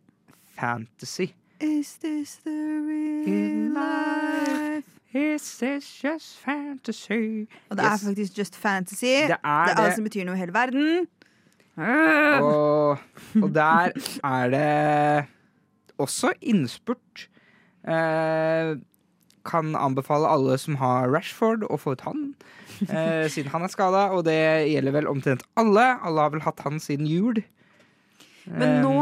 Fantasy. 0.58 1.28
Is 1.60 1.96
this 2.00 2.36
the 2.44 2.50
real 2.50 3.72
life? 3.74 4.84
Is 5.12 5.58
this 5.58 6.04
just 6.04 6.38
fantasy? 6.44 7.46
Og 7.70 7.76
det 7.76 7.84
er 7.84 7.96
faktisk 8.06 8.38
just 8.38 8.56
fantasy. 8.56 9.04
Det 9.06 9.28
Det 9.28 9.36
er 9.44 9.72
er 9.74 9.80
alt 9.82 9.94
som 9.94 10.04
betyr 10.06 10.24
noe 10.24 10.36
i 10.38 10.40
hele 10.40 10.54
verden. 10.54 11.06
Ah. 11.76 12.40
Og, 12.42 12.98
og 13.42 13.50
der 13.54 13.90
er 14.24 14.48
det 14.54 15.26
også 15.98 16.32
innspurt. 16.40 17.28
Eh, 17.88 18.76
kan 19.44 19.74
anbefale 19.76 20.28
alle 20.28 20.58
som 20.58 20.76
har 20.76 21.08
Rashford, 21.10 21.64
å 21.70 21.76
få 21.80 21.92
ut 21.96 22.00
han. 22.04 22.34
Eh, 22.88 23.26
siden 23.32 23.50
han 23.52 23.62
er 23.64 23.72
skada, 23.72 24.06
og 24.14 24.24
det 24.28 24.36
gjelder 24.70 24.92
vel 24.92 25.08
omtrent 25.10 25.42
alle. 25.60 25.86
Alle 26.04 26.20
har 26.24 26.30
vel 26.36 26.44
hatt 26.44 26.60
han 26.64 26.80
siden 26.80 27.06
jul. 27.08 27.42
Men 28.46 28.78
Eh, 28.78 28.82
nå 28.84 28.94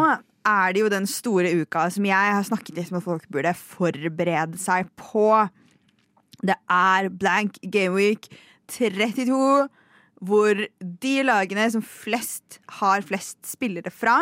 er 0.49 0.75
det 0.75 0.83
jo 0.83 0.93
den 0.93 1.07
store 1.09 1.53
uka 1.63 1.87
som 1.93 2.07
jeg 2.09 2.35
har 2.35 2.47
snakket 2.47 2.77
litt 2.79 2.93
at 2.95 3.05
folk 3.05 3.27
burde 3.33 3.55
forberede 3.57 4.61
seg 4.61 4.89
på. 4.99 5.31
Det 6.41 6.57
er 6.73 7.11
blank 7.11 7.59
gameweek 7.63 8.31
32, 8.71 9.67
hvor 10.29 10.63
de 10.81 11.15
lagene 11.25 11.67
som 11.73 11.85
flest 11.85 12.61
har 12.81 13.05
flest 13.07 13.39
spillere 13.49 13.93
fra, 13.95 14.21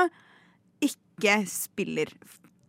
ikke 0.84 1.40
spiller. 1.50 2.12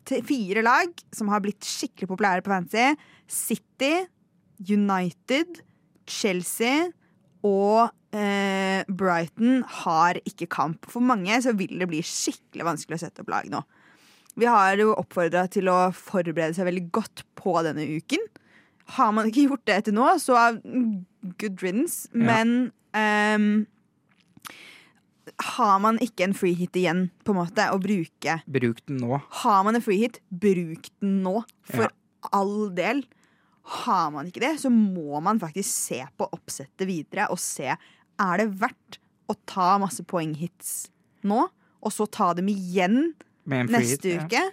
Fire 0.08 0.64
lag 0.64 0.94
som 1.16 1.28
har 1.34 1.44
blitt 1.44 1.66
skikkelig 1.68 2.08
populære 2.08 2.46
på 2.46 2.54
fantasy. 2.54 2.96
City, 3.28 4.06
United, 4.64 5.60
Chelsea 6.08 6.88
Og 7.48 7.88
eh, 8.18 8.84
Brighton 8.90 9.62
har 9.84 10.20
ikke 10.28 10.50
kamp. 10.52 10.88
For 10.92 11.04
mange 11.04 11.38
så 11.46 11.54
vil 11.58 11.78
det 11.80 11.88
bli 11.92 12.04
skikkelig 12.06 12.66
vanskelig 12.68 13.00
å 13.00 13.04
sette 13.06 13.24
opp 13.24 13.32
lag 13.34 13.48
nå. 13.54 13.64
Vi 14.38 14.46
har 14.46 14.78
jo 14.78 14.92
oppfordra 15.00 15.48
til 15.50 15.70
å 15.74 15.78
forberede 15.98 16.54
seg 16.58 16.68
veldig 16.68 16.84
godt 16.94 17.24
på 17.40 17.56
denne 17.66 17.88
uken. 17.98 18.22
Har 18.98 19.10
man 19.16 19.28
ikke 19.32 19.48
gjort 19.48 19.66
det 19.68 19.80
til 19.88 19.96
nå, 19.98 20.12
så 20.22 20.38
mm, 20.60 20.92
good 21.42 21.64
riddance. 21.66 22.06
Ja. 22.14 22.22
Men 22.30 22.54
um, 22.94 23.48
har 25.58 25.80
man 25.84 25.98
ikke 26.04 26.28
en 26.28 26.36
free 26.38 26.56
hit 26.58 26.78
igjen, 26.80 27.08
på 27.26 27.34
en 27.34 27.40
måte, 27.42 27.66
å 27.74 27.80
bruke 27.82 28.38
Bruk 28.48 28.80
den 28.88 29.02
nå. 29.04 29.20
Har 29.44 29.66
man 29.68 29.78
en 29.78 29.84
free 29.84 30.00
hit, 30.06 30.22
bruk 30.30 30.88
den 31.02 31.20
nå. 31.26 31.42
For 31.68 31.88
Ja. 31.90 31.92
all 32.32 32.70
del. 32.78 33.04
Har 33.68 34.12
man 34.14 34.30
ikke 34.30 34.44
det, 34.46 34.54
så 34.62 34.72
må 34.72 35.20
man 35.24 35.42
faktisk 35.42 35.68
se 35.68 36.00
på 36.18 36.30
oppsettet 36.32 36.88
videre 36.88 37.28
og 37.34 37.40
se 37.42 37.68
Er 37.68 38.40
det 38.40 38.48
verdt 38.62 39.00
å 39.28 39.36
ta 39.50 39.76
masse 39.82 40.06
poenghits 40.08 40.88
nå, 41.28 41.42
og 41.84 41.92
så 41.92 42.08
ta 42.08 42.32
dem 42.38 42.48
igjen 42.48 43.12
neste 43.44 43.84
hit, 43.84 44.06
ja. 44.08 44.24
uke? 44.24 44.44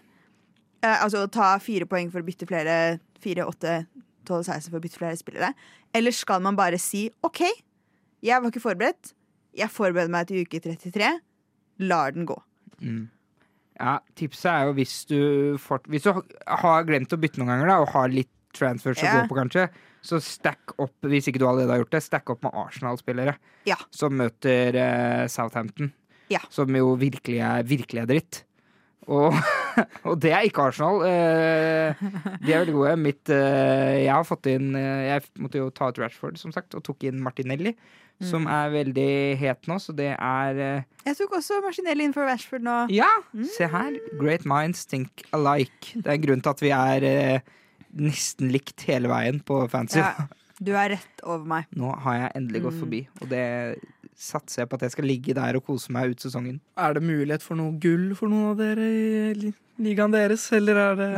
Eh, 0.83 0.96
altså 0.98 1.24
ta 1.33 1.55
fire 1.62 1.87
poeng 1.88 2.11
for 2.12 2.24
å 2.24 2.27
bytte 2.27 2.48
flere 2.50 2.98
Fire, 3.24 3.46
åtte, 3.48 3.87
tolv, 4.29 4.44
16 4.44 4.68
for 4.68 4.77
å 4.77 4.85
bytte 4.85 4.98
flere 5.00 5.16
spillere? 5.16 5.55
Eller 5.96 6.12
skal 6.12 6.42
man 6.44 6.59
bare 6.59 6.77
si 6.83 7.07
OK, 7.24 7.40
jeg 8.24 8.42
var 8.42 8.50
ikke 8.50 8.61
forberedt. 8.61 9.14
Jeg 9.57 9.72
forbereder 9.72 10.12
meg 10.12 10.29
til 10.29 10.42
uke 10.44 10.61
33. 10.61 11.09
Lar 11.88 12.12
den 12.12 12.27
gå. 12.29 12.37
Mm. 12.83 13.07
Ja, 13.79 13.98
tipset 14.18 14.50
er 14.50 14.68
jo 14.68 14.74
hvis 14.77 14.98
du, 15.09 15.20
fort, 15.62 15.87
hvis 15.90 16.05
du 16.05 16.12
har 16.12 16.85
glemt 16.87 17.14
å 17.14 17.18
bytte 17.20 17.40
noen 17.40 17.55
ganger 17.55 17.72
da, 17.72 17.79
og 17.83 17.94
har 17.94 18.12
litt 18.12 18.34
transfers 18.56 19.02
å 19.02 19.10
gå 19.10 19.26
på, 19.30 19.36
kanskje, 19.40 19.66
så 20.04 20.18
stack 20.22 20.74
opp, 20.78 20.94
hvis 21.08 21.28
ikke 21.30 21.40
du 21.42 21.46
allerede 21.48 21.72
har 21.74 21.82
gjort 21.84 21.94
det, 21.96 22.02
stack 22.04 22.30
opp 22.34 22.42
med 22.46 22.56
Arsenal-spillere 22.64 23.36
Ja. 23.68 23.76
som 23.94 24.16
møter 24.20 24.76
eh, 24.76 25.26
Southampton. 25.32 25.92
Ja. 26.32 26.40
Som 26.52 26.72
jo 26.76 26.94
virkelig 27.00 27.38
er, 27.44 27.64
virkelig 27.68 28.02
er 28.04 28.10
dritt. 28.10 28.42
Og, 29.04 29.34
og 30.08 30.14
det 30.24 30.30
er 30.32 30.46
ikke 30.48 30.68
Arsenal. 30.70 31.02
Eh, 31.04 31.98
de 32.40 32.52
er 32.54 32.62
veldig 32.62 32.76
gode. 32.76 32.94
Mitt, 33.04 33.28
eh, 33.32 34.04
jeg 34.06 34.12
har 34.14 34.24
fått 34.24 34.48
inn 34.48 34.70
Jeg 34.76 35.24
måtte 35.44 35.60
jo 35.60 35.66
ta 35.76 35.90
ut 35.92 36.00
Rashford, 36.00 36.38
som 36.40 36.52
sagt, 36.56 36.72
og 36.78 36.84
tok 36.86 37.04
inn 37.10 37.20
Martinelli. 37.20 37.74
Mm. 38.22 38.26
Som 38.30 38.44
er 38.46 38.68
veldig 38.70 39.10
het 39.40 39.66
nå, 39.66 39.76
så 39.82 39.90
det 39.98 40.12
er 40.14 40.58
Jeg 41.04 41.16
tok 41.18 41.32
også 41.40 41.58
Martinelli 41.64 42.04
inn 42.06 42.14
for 42.14 42.24
Rashford 42.30 42.62
nå. 42.64 42.76
ja, 42.94 43.10
se 43.56 43.66
her. 43.72 43.96
Great 44.20 44.44
minds 44.46 44.84
think 44.86 45.24
alike. 45.34 45.96
Det 45.98 46.06
er 46.06 46.14
en 46.20 46.22
grunn 46.28 46.44
til 46.44 46.52
at 46.54 46.62
vi 46.62 46.70
er 46.76 47.42
nesten 47.96 48.50
likt 48.52 48.83
hele 48.88 49.09
veien 49.12 49.40
på 49.44 49.62
fancy. 49.70 49.98
Ja, 50.02 50.26
du 50.61 50.72
er 50.78 50.94
rett 50.96 51.24
over 51.24 51.44
meg. 51.46 51.66
Nå 51.76 51.90
har 52.04 52.14
jeg 52.20 52.33
endelig 52.40 52.62
gått 52.68 52.74
Mm. 52.78 52.80
forbi, 52.85 53.02
og 53.20 53.28
det 53.28 53.44
satser 54.16 54.62
jeg 54.62 54.68
på 54.70 54.74
at 54.78 54.83
jeg 54.87 54.90
skal 54.94 55.04
ligge 55.11 55.35
der 55.35 55.57
og 55.59 55.64
kose 55.66 55.90
meg 55.92 56.11
ut 56.14 56.20
sesongen. 56.22 56.61
Er 56.78 56.94
det 56.94 57.02
mulighet 57.02 57.42
for 57.42 57.57
noe 57.59 57.72
gull 57.83 58.14
for 58.14 58.28
noen 58.30 58.52
av 58.52 58.57
dere 58.62 58.87
i 58.87 59.52
ligaen 59.83 60.12
deres, 60.14 60.52
eller 60.54 60.76
er 60.76 60.94
det 61.00 61.09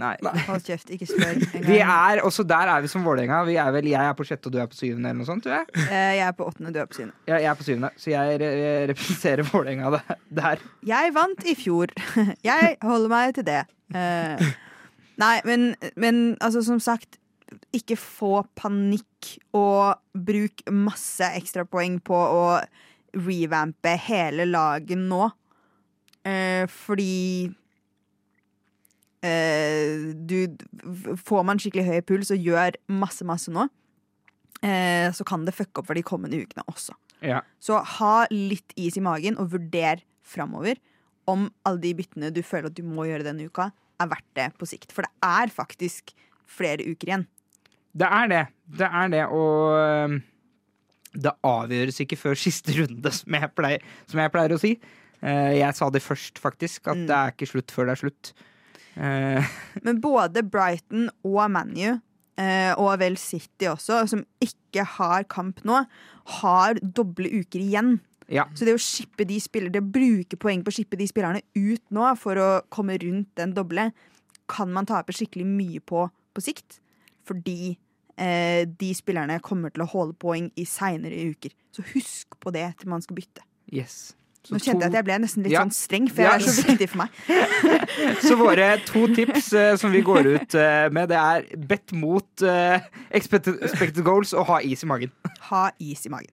Nei, 0.00 0.16
Nei. 0.24 0.32
hold 0.46 0.62
kjeft, 0.64 0.88
ikke 0.88 1.04
spør 1.04 1.34
engang. 1.36 1.64
Vi 1.66 1.76
er, 1.84 2.22
også 2.24 2.46
der 2.48 2.70
er 2.72 2.80
vi 2.80 2.88
som 2.88 3.04
Vålerenga. 3.04 3.42
Er 3.44 3.82
jeg 3.84 3.92
er 4.00 4.14
på 4.16 4.24
sjette, 4.24 4.46
og 4.48 4.52
du 4.52 4.58
er 4.58 4.66
på 4.72 4.78
syvende, 4.78 5.10
eller 5.10 5.18
noe 5.20 5.28
sånt, 5.28 5.44
tror 5.44 5.58
jeg. 5.58 5.66
Eh, 5.90 6.14
Jeg 6.16 6.24
er 6.24 6.32
på 6.32 6.46
åttende, 6.48 6.72
du 6.72 6.78
er 6.80 6.86
på 6.88 6.96
syvende. 6.96 7.12
Jeg, 7.28 7.42
jeg 7.44 7.50
er 7.50 7.54
på 7.60 7.66
syvende, 7.68 7.90
så 8.00 8.10
jeg 8.14 8.40
re 8.40 8.50
representerer 8.94 9.44
Vålerenga 9.52 10.00
der. 10.40 10.64
Jeg 10.88 11.12
vant 11.12 11.44
i 11.44 11.54
fjor. 11.54 11.92
Jeg 12.48 12.78
holder 12.80 13.08
meg 13.12 13.34
til 13.36 13.44
det. 13.44 13.60
Nei, 15.20 15.36
men, 15.44 15.74
men 16.00 16.36
altså, 16.40 16.62
som 16.64 16.80
sagt, 16.82 17.18
ikke 17.74 17.96
få 17.98 18.44
panikk 18.58 19.34
og 19.56 19.98
bruk 20.14 20.62
masse 20.72 21.26
ekstrapoeng 21.38 21.98
på 22.04 22.16
å 22.16 22.44
revampe 23.16 23.94
hele 24.06 24.46
laget 24.48 25.00
nå. 25.00 25.26
Eh, 26.28 26.66
fordi 26.68 27.48
eh, 29.24 30.10
du 30.12 30.52
Får 31.16 31.46
man 31.48 31.60
skikkelig 31.62 31.86
høy 31.86 32.02
puls 32.04 32.32
og 32.34 32.44
gjør 32.44 32.76
masse, 32.92 33.24
masse 33.24 33.52
nå, 33.52 33.64
eh, 34.60 35.08
så 35.16 35.24
kan 35.26 35.46
det 35.46 35.56
fucke 35.56 35.80
opp 35.80 35.88
for 35.88 35.98
de 35.98 36.04
kommende 36.06 36.40
ukene 36.40 36.66
også. 36.70 36.96
Ja. 37.24 37.42
Så 37.60 37.80
ha 37.98 38.14
litt 38.32 38.72
is 38.80 38.96
i 38.96 39.04
magen 39.04 39.36
og 39.40 39.52
vurder 39.54 40.04
framover 40.24 40.78
om 41.28 41.48
alle 41.68 41.82
de 41.82 41.94
byttene 41.98 42.30
du 42.34 42.42
føler 42.44 42.70
at 42.70 42.76
du 42.78 42.84
må 42.86 43.06
gjøre 43.08 43.26
denne 43.26 43.48
uka, 43.48 43.70
er 44.00 44.10
verdt 44.10 44.30
det 44.38 44.48
på 44.58 44.66
sikt. 44.68 44.92
For 44.96 45.06
det 45.06 45.12
er 45.26 45.52
faktisk 45.52 46.12
flere 46.50 46.84
uker 46.88 47.08
igjen. 47.12 47.26
Det 47.92 48.06
er 48.06 48.28
det. 48.30 48.42
Det 48.80 48.86
er 48.86 49.08
det, 49.10 49.24
og 49.34 50.20
det 51.20 51.32
avgjøres 51.46 51.98
ikke 52.04 52.18
før 52.20 52.38
siste 52.38 52.74
runde, 52.78 53.10
som 53.14 53.34
jeg 53.34 53.50
pleier, 53.58 53.82
som 54.10 54.20
jeg 54.22 54.30
pleier 54.34 54.54
å 54.54 54.60
si. 54.62 54.76
Eh, 55.20 55.56
jeg 55.58 55.74
sa 55.76 55.88
det 55.90 56.02
først, 56.04 56.38
faktisk, 56.40 56.86
at 56.88 56.96
Mm. 56.96 57.06
det 57.08 57.16
er 57.16 57.32
ikke 57.34 57.50
slutt 57.50 57.70
før 57.74 57.86
det 57.90 57.92
er 57.96 58.02
slutt. 58.04 58.32
Eh, 58.96 59.50
Men 59.84 60.00
både 60.00 60.42
Brighton 60.48 61.10
og 61.24 61.50
ManU, 61.50 62.00
eh, 62.38 62.72
og 62.78 62.98
vel 63.02 63.16
City 63.16 63.66
også, 63.66 64.04
som 64.08 64.24
ikke 64.40 64.84
har 64.86 65.24
kamp 65.24 65.60
nå, 65.64 65.82
har 66.40 66.74
doble 66.80 67.26
uker 67.42 67.58
igjen. 67.60 68.00
Ja. 68.30 68.46
Så 68.54 68.66
det 68.68 68.76
å 68.76 68.80
shippe 68.80 69.26
de 69.26 69.40
spillere, 69.42 69.74
det 69.74 69.82
å 69.82 69.90
bruke 69.98 70.38
poeng 70.40 70.62
på 70.64 70.70
å 70.72 70.76
shippe 70.76 70.98
de 71.00 71.08
spillerne 71.10 71.42
ut 71.58 71.82
nå 71.90 72.06
for 72.20 72.38
å 72.40 72.48
komme 72.72 72.94
rundt 73.02 73.32
den 73.40 73.54
doble, 73.56 73.90
kan 74.50 74.70
man 74.74 74.86
tape 74.88 75.14
skikkelig 75.14 75.46
mye 75.46 75.82
på 75.82 76.06
på 76.34 76.44
sikt. 76.44 76.78
Fordi 77.26 77.74
eh, 78.16 78.62
de 78.66 78.92
spillerne 78.94 79.40
kommer 79.42 79.74
til 79.74 79.82
å 79.84 79.90
holde 79.90 80.14
poeng 80.18 80.48
i 80.58 80.66
seinere 80.68 81.30
uker. 81.32 81.54
Så 81.74 81.84
husk 81.92 82.38
på 82.42 82.52
det 82.54 82.68
til 82.80 82.90
man 82.92 83.02
skal 83.02 83.18
bytte. 83.18 83.42
Yes. 83.70 84.12
Så, 84.40 84.54
Nå 84.54 84.58
kjente 84.62 84.86
jeg 84.86 84.88
at 84.88 84.96
jeg 84.96 85.04
ble 85.04 85.16
nesten 85.20 85.44
litt 85.44 85.52
Ja. 85.52 85.60
sånn 85.66 85.74
streng, 85.76 86.06
for 86.08 86.22
Ja. 86.24 86.38
det 86.38 86.46
er 86.46 86.52
så 86.54 86.64
viktig 86.64 86.88
for 86.88 87.02
meg. 87.02 87.10
så 88.24 88.36
våre 88.40 88.68
to 88.88 89.02
tips 89.12 89.52
uh, 89.52 89.76
som 89.76 89.92
vi 89.92 90.00
går 90.00 90.30
ut 90.32 90.54
uh, 90.56 90.88
med, 90.90 91.10
det 91.12 91.18
er 91.20 91.44
bet 91.58 91.92
mot 91.92 92.46
uh, 92.46 92.80
expected, 93.10 93.60
expected 93.60 94.02
goals 94.06 94.32
og 94.32 94.46
ha 94.48 94.60
is 94.64 94.82
i 94.82 94.88
magen. 94.88 95.12
Ha 95.50 95.70
is 95.78 96.06
i 96.06 96.12
magen. 96.14 96.32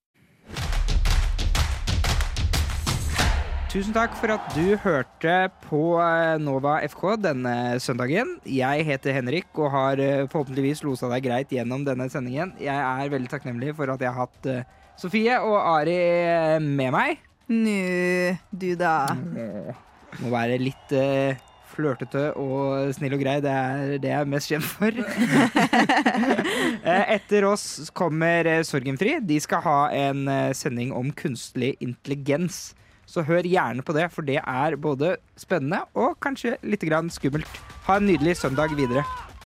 Tusen 3.71 3.93
takk 3.95 4.17
for 4.19 4.27
at 4.33 4.49
du 4.51 4.73
hørte 4.83 5.33
på 5.63 5.93
eh, 6.03 6.33
Nova 6.43 6.73
FK 6.91 7.13
denne 7.23 7.53
søndagen. 7.79 8.33
Jeg 8.43 8.83
heter 8.83 9.15
Henrik 9.15 9.47
og 9.55 9.69
har 9.71 10.01
eh, 10.03 10.25
forhåpentligvis 10.27 10.81
losa 10.83 11.07
deg 11.13 11.23
greit 11.23 11.53
gjennom 11.55 11.85
denne 11.87 12.09
sendingen. 12.11 12.51
Jeg 12.59 12.75
er 12.75 13.11
veldig 13.13 13.31
takknemlig 13.31 13.71
for 13.77 13.93
at 13.93 14.03
jeg 14.03 14.11
har 14.11 14.25
hatt 14.27 14.49
eh, 14.51 14.65
Sofie 14.99 15.37
og 15.39 15.55
Ari 15.55 15.95
med 16.65 16.91
meg. 16.91 17.23
Nå, 17.47 17.77
du 18.51 18.73
da. 18.75 18.97
Må 20.19 20.33
være 20.35 20.59
litt 20.59 20.91
flørtete 21.71 22.25
og 22.43 22.91
snill 22.99 23.15
og 23.15 23.23
grei. 23.23 23.37
Det 23.39 23.55
er 23.55 23.95
det 24.03 24.11
jeg 24.11 24.19
er 24.19 24.29
mest 24.35 24.51
kjent 24.51 24.67
for. 24.67 24.99
Etter 27.15 27.47
oss 27.47 27.87
kommer 27.95 28.51
Sorgenfri. 28.67 29.15
De 29.23 29.39
skal 29.39 29.63
ha 29.63 29.79
en 29.95 30.27
sending 30.59 30.91
om 30.91 31.15
kunstig 31.15 31.77
intelligens. 31.79 32.73
Så 33.11 33.25
hør 33.27 33.43
gjerne 33.43 33.83
på 33.83 33.95
det, 33.97 34.07
for 34.13 34.23
det 34.23 34.39
er 34.39 34.77
både 34.79 35.17
spennende 35.39 35.81
og 35.99 36.15
kanskje 36.23 36.55
litt 36.63 36.85
skummelt. 37.11 37.59
Ha 37.89 37.99
en 37.99 38.07
nydelig 38.07 38.37
søndag 38.39 38.71
videre. 38.77 39.03